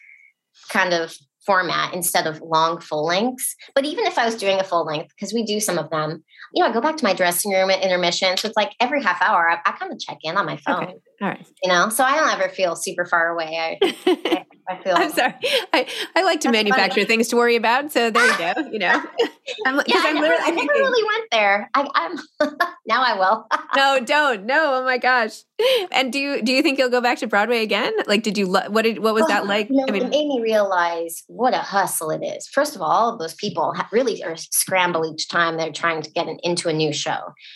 kind 0.70 0.94
of 0.94 1.16
format 1.46 1.94
instead 1.94 2.28
of 2.28 2.42
long 2.42 2.82
full 2.82 3.06
lengths. 3.06 3.56
But 3.74 3.86
even 3.86 4.06
if 4.06 4.18
I 4.18 4.26
was 4.26 4.36
doing 4.36 4.60
a 4.60 4.64
full 4.64 4.84
length, 4.86 5.14
because 5.16 5.34
we 5.34 5.46
do 5.46 5.62
some 5.62 5.78
of 5.78 5.90
them, 5.90 6.22
you 6.54 6.62
know, 6.62 6.70
I 6.70 6.74
go 6.74 6.82
back 6.82 6.98
to 6.98 7.04
my 7.06 7.14
dressing 7.14 7.52
room 7.54 7.70
at 7.70 7.82
intermission. 7.82 8.36
So 8.36 8.50
it's 8.50 8.58
like 8.58 8.74
every 8.82 9.02
half 9.02 9.22
hour, 9.22 9.50
I, 9.50 9.60
I 9.66 9.72
kind 9.72 9.94
of 9.94 10.00
check 10.00 10.18
in 10.24 10.36
on 10.36 10.46
my 10.46 10.58
phone. 10.58 10.84
Okay. 10.84 10.94
All 11.22 11.28
right. 11.28 11.46
You 11.64 11.70
know, 11.70 11.90
so 11.90 12.04
I 12.04 12.16
don't 12.16 12.30
ever 12.40 12.50
feel 12.50 12.76
super 12.76 13.06
far 13.06 13.30
away. 13.30 13.78
I, 13.82 13.96
I, 14.06 14.46
I 14.70 14.84
feel. 14.84 14.94
I'm 14.96 15.12
sorry. 15.12 15.34
I, 15.74 15.88
I 16.16 16.24
like 16.24 16.42
to 16.42 16.52
manufacture 16.52 16.96
funny. 16.96 17.06
things 17.06 17.28
to 17.30 17.36
worry 17.36 17.56
about. 17.56 17.92
So 17.92 18.12
there 18.12 18.26
you 18.26 18.38
go. 18.38 18.70
You 18.72 18.80
know, 18.80 19.02
I'm, 19.66 19.82
yeah, 19.88 19.96
I, 19.98 20.14
never, 20.14 20.34
I 20.34 20.52
never 20.52 20.72
really 20.74 21.04
went 21.04 21.32
there. 21.32 21.70
I, 21.74 21.88
am 21.96 22.50
now 22.88 23.04
I 23.04 23.18
will. 23.18 23.48
no, 23.76 24.00
don't. 24.06 24.46
No. 24.46 24.76
Oh 24.76 24.86
my 24.86 24.98
gosh. 24.98 25.44
And 25.92 26.14
do 26.14 26.20
you 26.20 26.42
do 26.42 26.54
you 26.54 26.62
think 26.62 26.78
you'll 26.78 26.90
go 26.90 27.02
back 27.02 27.18
to 27.20 27.28
Broadway 27.28 27.64
again? 27.64 27.94
Like, 28.06 28.24
did 28.24 28.38
you 28.38 28.48
what 28.48 28.84
did 28.84 29.00
what 29.00 29.14
was 29.14 29.28
that 29.28 29.46
like? 29.48 29.70
I 29.70 29.92
mean, 29.92 30.04
it 30.04 30.10
made 30.10 30.28
me 30.28 30.40
realize 30.42 31.24
what 31.28 31.54
a 31.54 31.58
hustle 31.58 32.12
it 32.12 32.24
is. 32.24 32.48
First 32.48 32.76
of 32.76 32.82
all, 32.82 32.90
all 32.90 33.14
of 33.14 33.20
those 33.20 33.34
people 33.34 33.74
really 33.92 34.24
are 34.24 34.36
scramble 34.38 35.12
each 35.12 35.28
time 35.28 35.58
they're 35.58 35.72
trying 35.72 36.02
to 36.04 36.12
get 36.12 36.28
an, 36.28 36.38
into 36.44 36.70
a 36.70 36.74
new 36.74 36.94
show. 36.94 37.12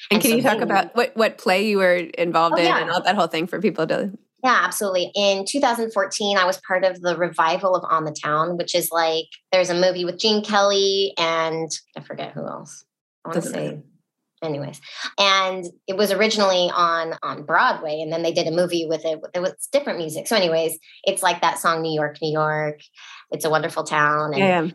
And, 0.10 0.13
and 0.13 0.21
can 0.21 0.32
so 0.32 0.38
you 0.38 0.43
talk 0.43 0.62
about 0.62 0.95
what 0.95 1.15
what 1.15 1.38
play 1.38 1.67
you 1.69 1.78
were 1.78 1.95
involved 1.95 2.56
oh, 2.58 2.62
in 2.62 2.65
yeah. 2.65 2.82
and 2.82 2.89
all 2.89 3.04
that 3.04 3.15
whole 3.15 3.28
thing 3.28 3.45
for 3.54 3.62
people 3.62 3.86
to 3.86 4.12
yeah, 4.44 4.60
absolutely. 4.66 5.10
In 5.16 5.46
2014, 5.46 6.38
I 6.38 6.44
was 6.44 6.60
part 6.68 6.84
of 6.84 7.00
the 7.00 7.16
revival 7.16 7.78
of 7.78 7.86
On 7.89 8.04
the 8.04 8.12
Town, 8.12 8.58
which 8.58 8.76
is 8.76 8.92
like 8.92 9.28
there's 9.54 9.70
a 9.70 9.74
movie 9.74 10.04
with 10.04 10.20
Gene 10.20 10.44
Kelly 10.44 11.13
and 11.18 11.72
I 11.96 12.02
forget 12.02 12.34
who 12.34 12.46
else. 12.46 12.84
I 13.24 13.30
want 13.30 13.42
to 13.42 13.50
say 13.50 13.80
anyways 14.44 14.82
and 15.18 15.63
it 15.88 15.96
was 15.96 16.12
originally 16.12 16.70
on 16.76 17.13
on 17.24 17.44
broadway 17.44 18.02
and 18.02 18.12
then 18.12 18.24
they 18.24 18.34
did 18.34 18.46
a 18.46 18.52
movie 18.52 18.86
with 18.86 19.06
it 19.06 19.18
it 19.34 19.39
was 19.39 19.54
different 19.72 19.98
music 19.98 20.28
so 20.28 20.36
anyways 20.36 20.78
it's 21.06 21.24
like 21.24 21.39
that 21.39 21.58
song 21.58 21.82
new 21.82 21.96
york 21.96 22.18
new 22.22 22.30
york 22.30 22.82
it's 23.32 23.46
a 23.46 23.50
wonderful 23.50 23.86
town 23.86 24.34
and 24.34 24.39
yeah, 24.39 24.68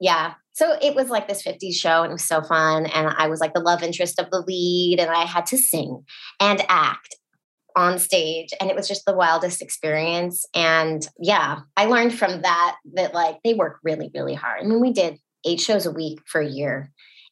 yeah. 0.00 0.34
so 0.54 0.76
it 0.82 0.96
was 0.96 1.08
like 1.08 1.28
this 1.28 1.44
50s 1.44 1.74
show 1.74 2.02
and 2.02 2.10
it 2.10 2.14
was 2.14 2.24
so 2.24 2.42
fun 2.42 2.86
and 2.86 3.14
i 3.16 3.28
was 3.28 3.38
like 3.38 3.54
the 3.54 3.60
love 3.60 3.84
interest 3.84 4.18
of 4.18 4.28
the 4.32 4.40
lead 4.40 4.98
and 4.98 5.08
i 5.08 5.24
had 5.24 5.46
to 5.46 5.56
sing 5.56 6.02
and 6.40 6.64
act 6.68 7.14
on 7.76 7.98
stage 7.98 8.50
and 8.60 8.70
it 8.70 8.76
was 8.76 8.88
just 8.88 9.04
the 9.06 9.14
wildest 9.14 9.62
experience. 9.62 10.46
And 10.54 11.06
yeah 11.18 11.60
i 11.76 11.86
learned 11.86 12.14
from 12.14 12.42
that 12.42 12.76
that 12.94 13.14
like 13.14 13.38
they 13.44 13.54
work 13.54 13.78
really 13.82 14.10
really 14.14 14.34
hard. 14.34 14.60
I 14.62 14.64
mean 14.64 14.80
we 14.80 14.92
did 14.92 15.18
eight 15.44 15.60
shows 15.60 15.86
a 15.86 15.90
week 15.90 16.20
for 16.26 16.40
a 16.40 16.48
year 16.48 16.90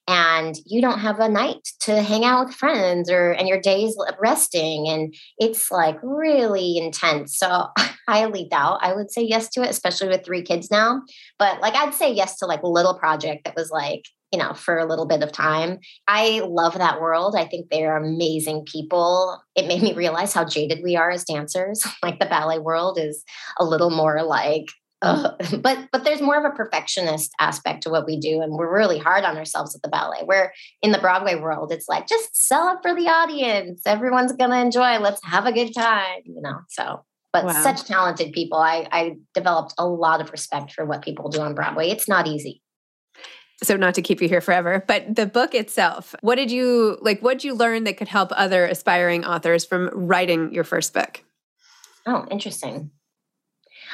and 0.09 0.57
you 0.67 0.81
don't 0.81 0.99
have 0.99 1.21
a 1.21 1.29
night 1.29 1.69
to 1.81 2.03
hang 2.03 2.25
out 2.25 2.47
with 2.47 2.55
friends 2.55 3.11
or 3.11 3.33
and 3.33 3.47
your 3.47 3.61
days 3.61 3.97
resting 4.19 4.89
and 4.89 5.15
it's 5.39 5.71
like 5.71 5.99
really 6.03 6.79
intense. 6.79 7.37
So 7.37 7.69
i 7.79 7.91
highly 8.09 8.49
doubt 8.51 8.81
i 8.83 8.93
would 8.93 9.11
say 9.13 9.23
yes 9.23 9.49
to 9.51 9.63
it 9.63 9.71
especially 9.71 10.09
with 10.09 10.25
three 10.25 10.43
kids 10.43 10.71
now. 10.71 11.03
But 11.39 11.61
like 11.61 11.75
i'd 11.75 11.95
say 11.95 12.13
yes 12.13 12.39
to 12.39 12.47
like 12.47 12.63
a 12.63 12.69
little 12.69 12.99
project 12.99 13.45
that 13.45 13.57
was 13.57 13.71
like 13.71 14.05
you 14.33 14.39
know 14.39 14.55
for 14.55 14.79
a 14.79 14.87
little 14.87 15.07
bit 15.07 15.23
of 15.23 15.33
time. 15.33 15.79
I 16.07 16.41
love 16.45 16.75
that 16.75 17.01
world. 17.01 17.35
I 17.37 17.47
think 17.47 17.69
they're 17.71 17.97
amazing 17.97 18.65
people. 18.65 19.43
It 19.55 19.67
made 19.67 19.83
me 19.83 19.93
realize 19.93 20.33
how 20.33 20.45
jaded 20.45 20.81
we 20.83 20.97
are 20.97 21.11
as 21.11 21.25
dancers. 21.25 21.83
Like 22.03 22.19
the 22.19 22.27
ballet 22.27 22.59
world 22.59 22.99
is 22.99 23.25
a 23.59 23.65
little 23.65 23.91
more 23.91 24.23
like 24.23 24.65
uh, 25.03 25.33
but 25.61 25.89
but 25.93 26.05
there's 26.05 26.21
more 26.21 26.39
of 26.39 26.51
a 26.51 26.57
perfectionist 26.57 27.31
aspect 27.41 27.83
to 27.83 27.91
what 27.91 28.07
we 28.07 28.19
do 28.19 28.41
and 28.41 28.55
we're 28.55 28.75
really 28.75 28.99
hard 28.99 29.25
on 29.25 29.37
ourselves 29.37 29.75
at 29.75 29.83
the 29.83 29.89
ballet. 29.89 30.23
Where 30.25 30.53
in 30.83 30.93
the 30.93 30.99
broadway 30.99 31.35
world 31.35 31.73
it's 31.73 31.89
like 31.89 32.09
just 32.09 32.35
sell 32.35 32.69
it 32.71 32.79
for 32.83 32.95
the 32.95 33.09
audience. 33.09 33.83
Everyone's 33.87 34.33
gonna 34.33 34.61
enjoy. 34.61 34.99
Let's 34.99 35.21
have 35.25 35.47
a 35.47 35.53
good 35.53 35.73
time 35.75 36.23
you 36.25 36.41
know 36.41 36.61
so. 36.69 37.05
But 37.33 37.45
wow. 37.45 37.63
such 37.63 37.85
talented 37.85 38.33
people. 38.33 38.59
I, 38.59 38.89
I 38.91 39.17
developed 39.35 39.75
a 39.79 39.87
lot 39.87 40.21
of 40.21 40.33
respect 40.33 40.73
for 40.73 40.85
what 40.85 41.03
people 41.03 41.29
do 41.29 41.41
on 41.41 41.55
broadway. 41.55 41.89
It's 41.89 42.09
not 42.09 42.27
easy 42.27 42.61
so 43.63 43.77
not 43.77 43.95
to 43.95 44.03
keep 44.03 44.23
you 44.23 44.29
here 44.29 44.41
forever, 44.41 44.85
but 44.87 45.15
the 45.15 45.27
book 45.27 45.55
itself, 45.55 46.15
what 46.23 46.37
did 46.37 46.51
you 46.51 46.99
like 47.03 47.21
what 47.21 47.35
did 47.35 47.45
you 47.45 47.55
learn 47.55 47.85
that 47.85 47.97
could 47.97 48.09
help 48.09 48.31
other 48.33 48.65
aspiring 48.65 49.25
authors 49.25 49.65
from 49.65 49.91
writing 49.93 50.53
your 50.53 50.65
first 50.65 50.95
book? 50.95 51.23
Oh, 52.07 52.27
interesting. 52.31 52.91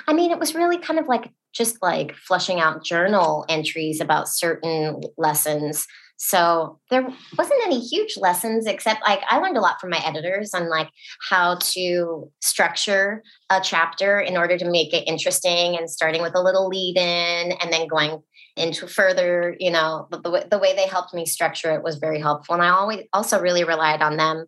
I 0.06 0.12
mean, 0.12 0.30
it 0.30 0.38
was 0.38 0.54
really 0.54 0.78
kind 0.78 1.00
of 1.00 1.08
like 1.08 1.30
just 1.52 1.82
like 1.82 2.14
flushing 2.14 2.60
out 2.60 2.84
journal 2.84 3.44
entries 3.48 4.00
about 4.00 4.28
certain 4.28 5.00
lessons. 5.16 5.86
So 6.18 6.80
there 6.90 7.06
wasn't 7.36 7.60
any 7.66 7.78
huge 7.78 8.16
lessons 8.16 8.66
except 8.66 9.02
like 9.02 9.20
I 9.28 9.38
learned 9.38 9.56
a 9.56 9.60
lot 9.60 9.80
from 9.80 9.90
my 9.90 10.00
editors 10.04 10.54
on 10.54 10.70
like 10.70 10.88
how 11.28 11.56
to 11.56 12.30
structure 12.40 13.22
a 13.50 13.60
chapter 13.60 14.20
in 14.20 14.36
order 14.36 14.56
to 14.56 14.70
make 14.70 14.94
it 14.94 15.06
interesting 15.06 15.76
and 15.76 15.90
starting 15.90 16.22
with 16.22 16.34
a 16.34 16.40
little 16.40 16.68
lead 16.68 16.96
in 16.96 17.52
and 17.52 17.72
then 17.72 17.86
going 17.86 18.22
into 18.56 18.86
further, 18.86 19.54
you 19.58 19.70
know, 19.70 20.08
the, 20.10 20.20
the, 20.20 20.46
the 20.52 20.58
way 20.58 20.74
they 20.74 20.86
helped 20.86 21.12
me 21.12 21.26
structure 21.26 21.74
it 21.74 21.82
was 21.82 21.96
very 21.96 22.20
helpful. 22.20 22.54
And 22.54 22.62
I 22.64 22.70
always 22.70 23.04
also 23.12 23.40
really 23.40 23.64
relied 23.64 24.02
on 24.02 24.16
them 24.16 24.46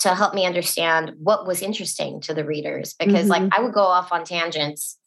to 0.00 0.14
help 0.14 0.34
me 0.34 0.44
understand 0.44 1.12
what 1.18 1.46
was 1.46 1.62
interesting 1.62 2.20
to 2.20 2.34
the 2.34 2.44
readers 2.44 2.94
because 2.98 3.28
mm-hmm. 3.28 3.44
like 3.44 3.58
I 3.58 3.62
would 3.62 3.72
go 3.72 3.80
off 3.80 4.12
on 4.12 4.24
tangents 4.24 4.98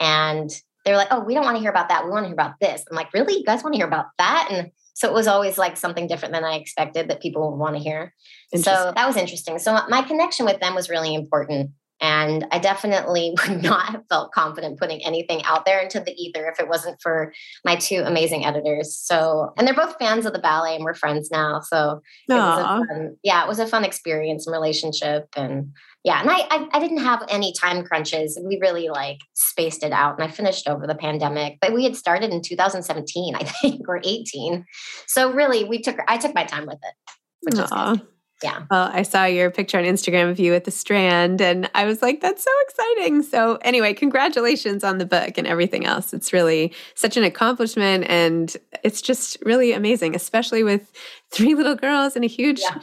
and 0.00 0.50
they're 0.84 0.96
like, 0.96 1.08
oh, 1.12 1.20
we 1.20 1.34
don't 1.34 1.44
want 1.44 1.56
to 1.56 1.60
hear 1.60 1.70
about 1.70 1.88
that. 1.90 2.04
We 2.04 2.10
want 2.10 2.24
to 2.24 2.28
hear 2.28 2.34
about 2.34 2.58
this. 2.60 2.82
I'm 2.90 2.96
like, 2.96 3.12
really? 3.14 3.34
You 3.34 3.44
guys 3.44 3.62
want 3.62 3.74
to 3.74 3.78
hear 3.78 3.86
about 3.86 4.06
that? 4.18 4.48
And 4.50 4.72
so 4.94 5.08
it 5.08 5.14
was 5.14 5.28
always 5.28 5.56
like 5.58 5.76
something 5.76 6.08
different 6.08 6.34
than 6.34 6.44
I 6.44 6.56
expected 6.56 7.08
that 7.08 7.22
people 7.22 7.50
would 7.50 7.56
want 7.56 7.76
to 7.76 7.82
hear. 7.82 8.12
So 8.54 8.92
that 8.94 9.06
was 9.06 9.16
interesting. 9.16 9.58
So 9.58 9.78
my 9.88 10.02
connection 10.02 10.44
with 10.44 10.60
them 10.60 10.74
was 10.74 10.90
really 10.90 11.14
important. 11.14 11.70
And 12.02 12.44
I 12.50 12.58
definitely 12.58 13.34
would 13.48 13.62
not 13.62 13.90
have 13.90 14.02
felt 14.08 14.32
confident 14.32 14.78
putting 14.78 15.02
anything 15.04 15.42
out 15.44 15.64
there 15.64 15.78
into 15.78 16.00
the 16.00 16.12
ether 16.12 16.46
if 16.48 16.58
it 16.60 16.68
wasn't 16.68 17.00
for 17.00 17.32
my 17.64 17.76
two 17.76 18.02
amazing 18.04 18.44
editors. 18.44 18.94
So, 18.94 19.54
and 19.56 19.66
they're 19.66 19.74
both 19.74 19.96
fans 19.98 20.26
of 20.26 20.32
the 20.32 20.40
ballet 20.40 20.74
and 20.74 20.84
we're 20.84 20.94
friends 20.94 21.30
now. 21.30 21.60
So, 21.60 22.02
it 22.28 22.88
fun, 22.88 23.16
yeah, 23.22 23.44
it 23.44 23.48
was 23.48 23.60
a 23.60 23.66
fun 23.66 23.84
experience 23.84 24.46
and 24.46 24.52
relationship. 24.52 25.28
And 25.36 25.72
yeah, 26.04 26.20
and 26.20 26.28
I, 26.28 26.40
I, 26.50 26.68
I 26.72 26.80
didn't 26.80 27.04
have 27.04 27.24
any 27.28 27.52
time 27.52 27.84
crunches. 27.84 28.38
We 28.44 28.58
really 28.60 28.88
like 28.88 29.18
spaced 29.34 29.84
it 29.84 29.92
out, 29.92 30.18
and 30.18 30.28
I 30.28 30.32
finished 30.32 30.66
over 30.66 30.84
the 30.88 30.96
pandemic. 30.96 31.58
But 31.60 31.72
we 31.72 31.84
had 31.84 31.94
started 31.94 32.32
in 32.32 32.42
2017, 32.42 33.36
I 33.40 33.44
think, 33.44 33.88
or 33.88 34.00
18. 34.02 34.64
So 35.06 35.32
really, 35.32 35.62
we 35.62 35.80
took 35.80 35.96
I 36.08 36.18
took 36.18 36.34
my 36.34 36.44
time 36.44 36.66
with 36.66 36.78
it, 36.82 36.94
which 37.42 37.54
Aww. 37.54 37.94
is. 37.94 38.00
Yeah. 38.42 38.64
Well, 38.70 38.90
I 38.92 39.02
saw 39.02 39.24
your 39.24 39.50
picture 39.50 39.78
on 39.78 39.84
Instagram 39.84 40.30
of 40.30 40.38
you 40.38 40.54
at 40.54 40.64
the 40.64 40.70
Strand, 40.70 41.40
and 41.40 41.70
I 41.74 41.84
was 41.84 42.02
like, 42.02 42.20
that's 42.20 42.42
so 42.42 42.50
exciting. 42.68 43.22
So, 43.22 43.58
anyway, 43.62 43.94
congratulations 43.94 44.84
on 44.84 44.98
the 44.98 45.06
book 45.06 45.38
and 45.38 45.46
everything 45.46 45.86
else. 45.86 46.12
It's 46.12 46.32
really 46.32 46.72
such 46.94 47.16
an 47.16 47.24
accomplishment, 47.24 48.04
and 48.08 48.54
it's 48.82 49.02
just 49.02 49.38
really 49.42 49.72
amazing, 49.72 50.14
especially 50.14 50.62
with 50.62 50.92
three 51.30 51.54
little 51.54 51.76
girls 51.76 52.16
and 52.16 52.24
a 52.24 52.28
huge 52.28 52.60
yeah 52.60 52.78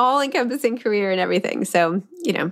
all 0.00 0.22
encompassing 0.22 0.78
career 0.78 1.10
and 1.10 1.20
everything. 1.20 1.64
So, 1.66 2.02
you 2.22 2.32
know, 2.32 2.50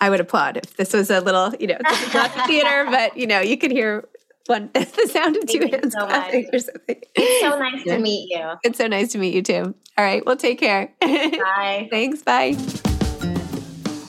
I 0.00 0.08
would 0.08 0.18
applaud 0.18 0.56
if 0.56 0.76
this 0.76 0.94
was 0.94 1.10
a 1.10 1.20
little, 1.20 1.52
you 1.60 1.66
know, 1.66 1.76
this 1.86 2.08
is 2.08 2.14
not 2.14 2.34
the 2.34 2.42
theater, 2.44 2.86
but 2.90 3.16
you 3.16 3.26
know, 3.26 3.40
you 3.40 3.58
could 3.58 3.70
hear 3.70 4.08
one 4.46 4.70
the 4.74 5.08
sound 5.10 5.36
of 5.36 5.46
two 5.46 5.60
hands 5.70 5.94
so 5.94 6.06
or 6.06 6.58
something. 6.58 7.00
It's 7.14 7.40
so 7.40 7.58
nice 7.58 7.86
yeah. 7.86 7.96
to 7.96 8.02
meet 8.02 8.30
you. 8.30 8.50
It's 8.64 8.78
so 8.78 8.86
nice 8.86 9.12
to 9.12 9.18
meet 9.18 9.34
you 9.34 9.42
too. 9.42 9.74
All 9.96 10.04
right. 10.04 10.24
Well, 10.24 10.36
take 10.36 10.58
care. 10.58 10.92
Bye. 11.00 11.88
Thanks. 11.90 12.22
Bye. 12.22 12.54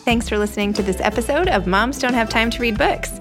Thanks 0.04 0.28
for 0.28 0.38
listening 0.38 0.74
to 0.74 0.82
this 0.82 1.00
episode 1.00 1.48
of 1.48 1.67
Moms 1.67 2.00
Don't 2.00 2.13
Have 2.13 2.30
Time 2.30 2.50
to 2.50 2.62
Read 2.62 2.78
Books. 2.78 3.20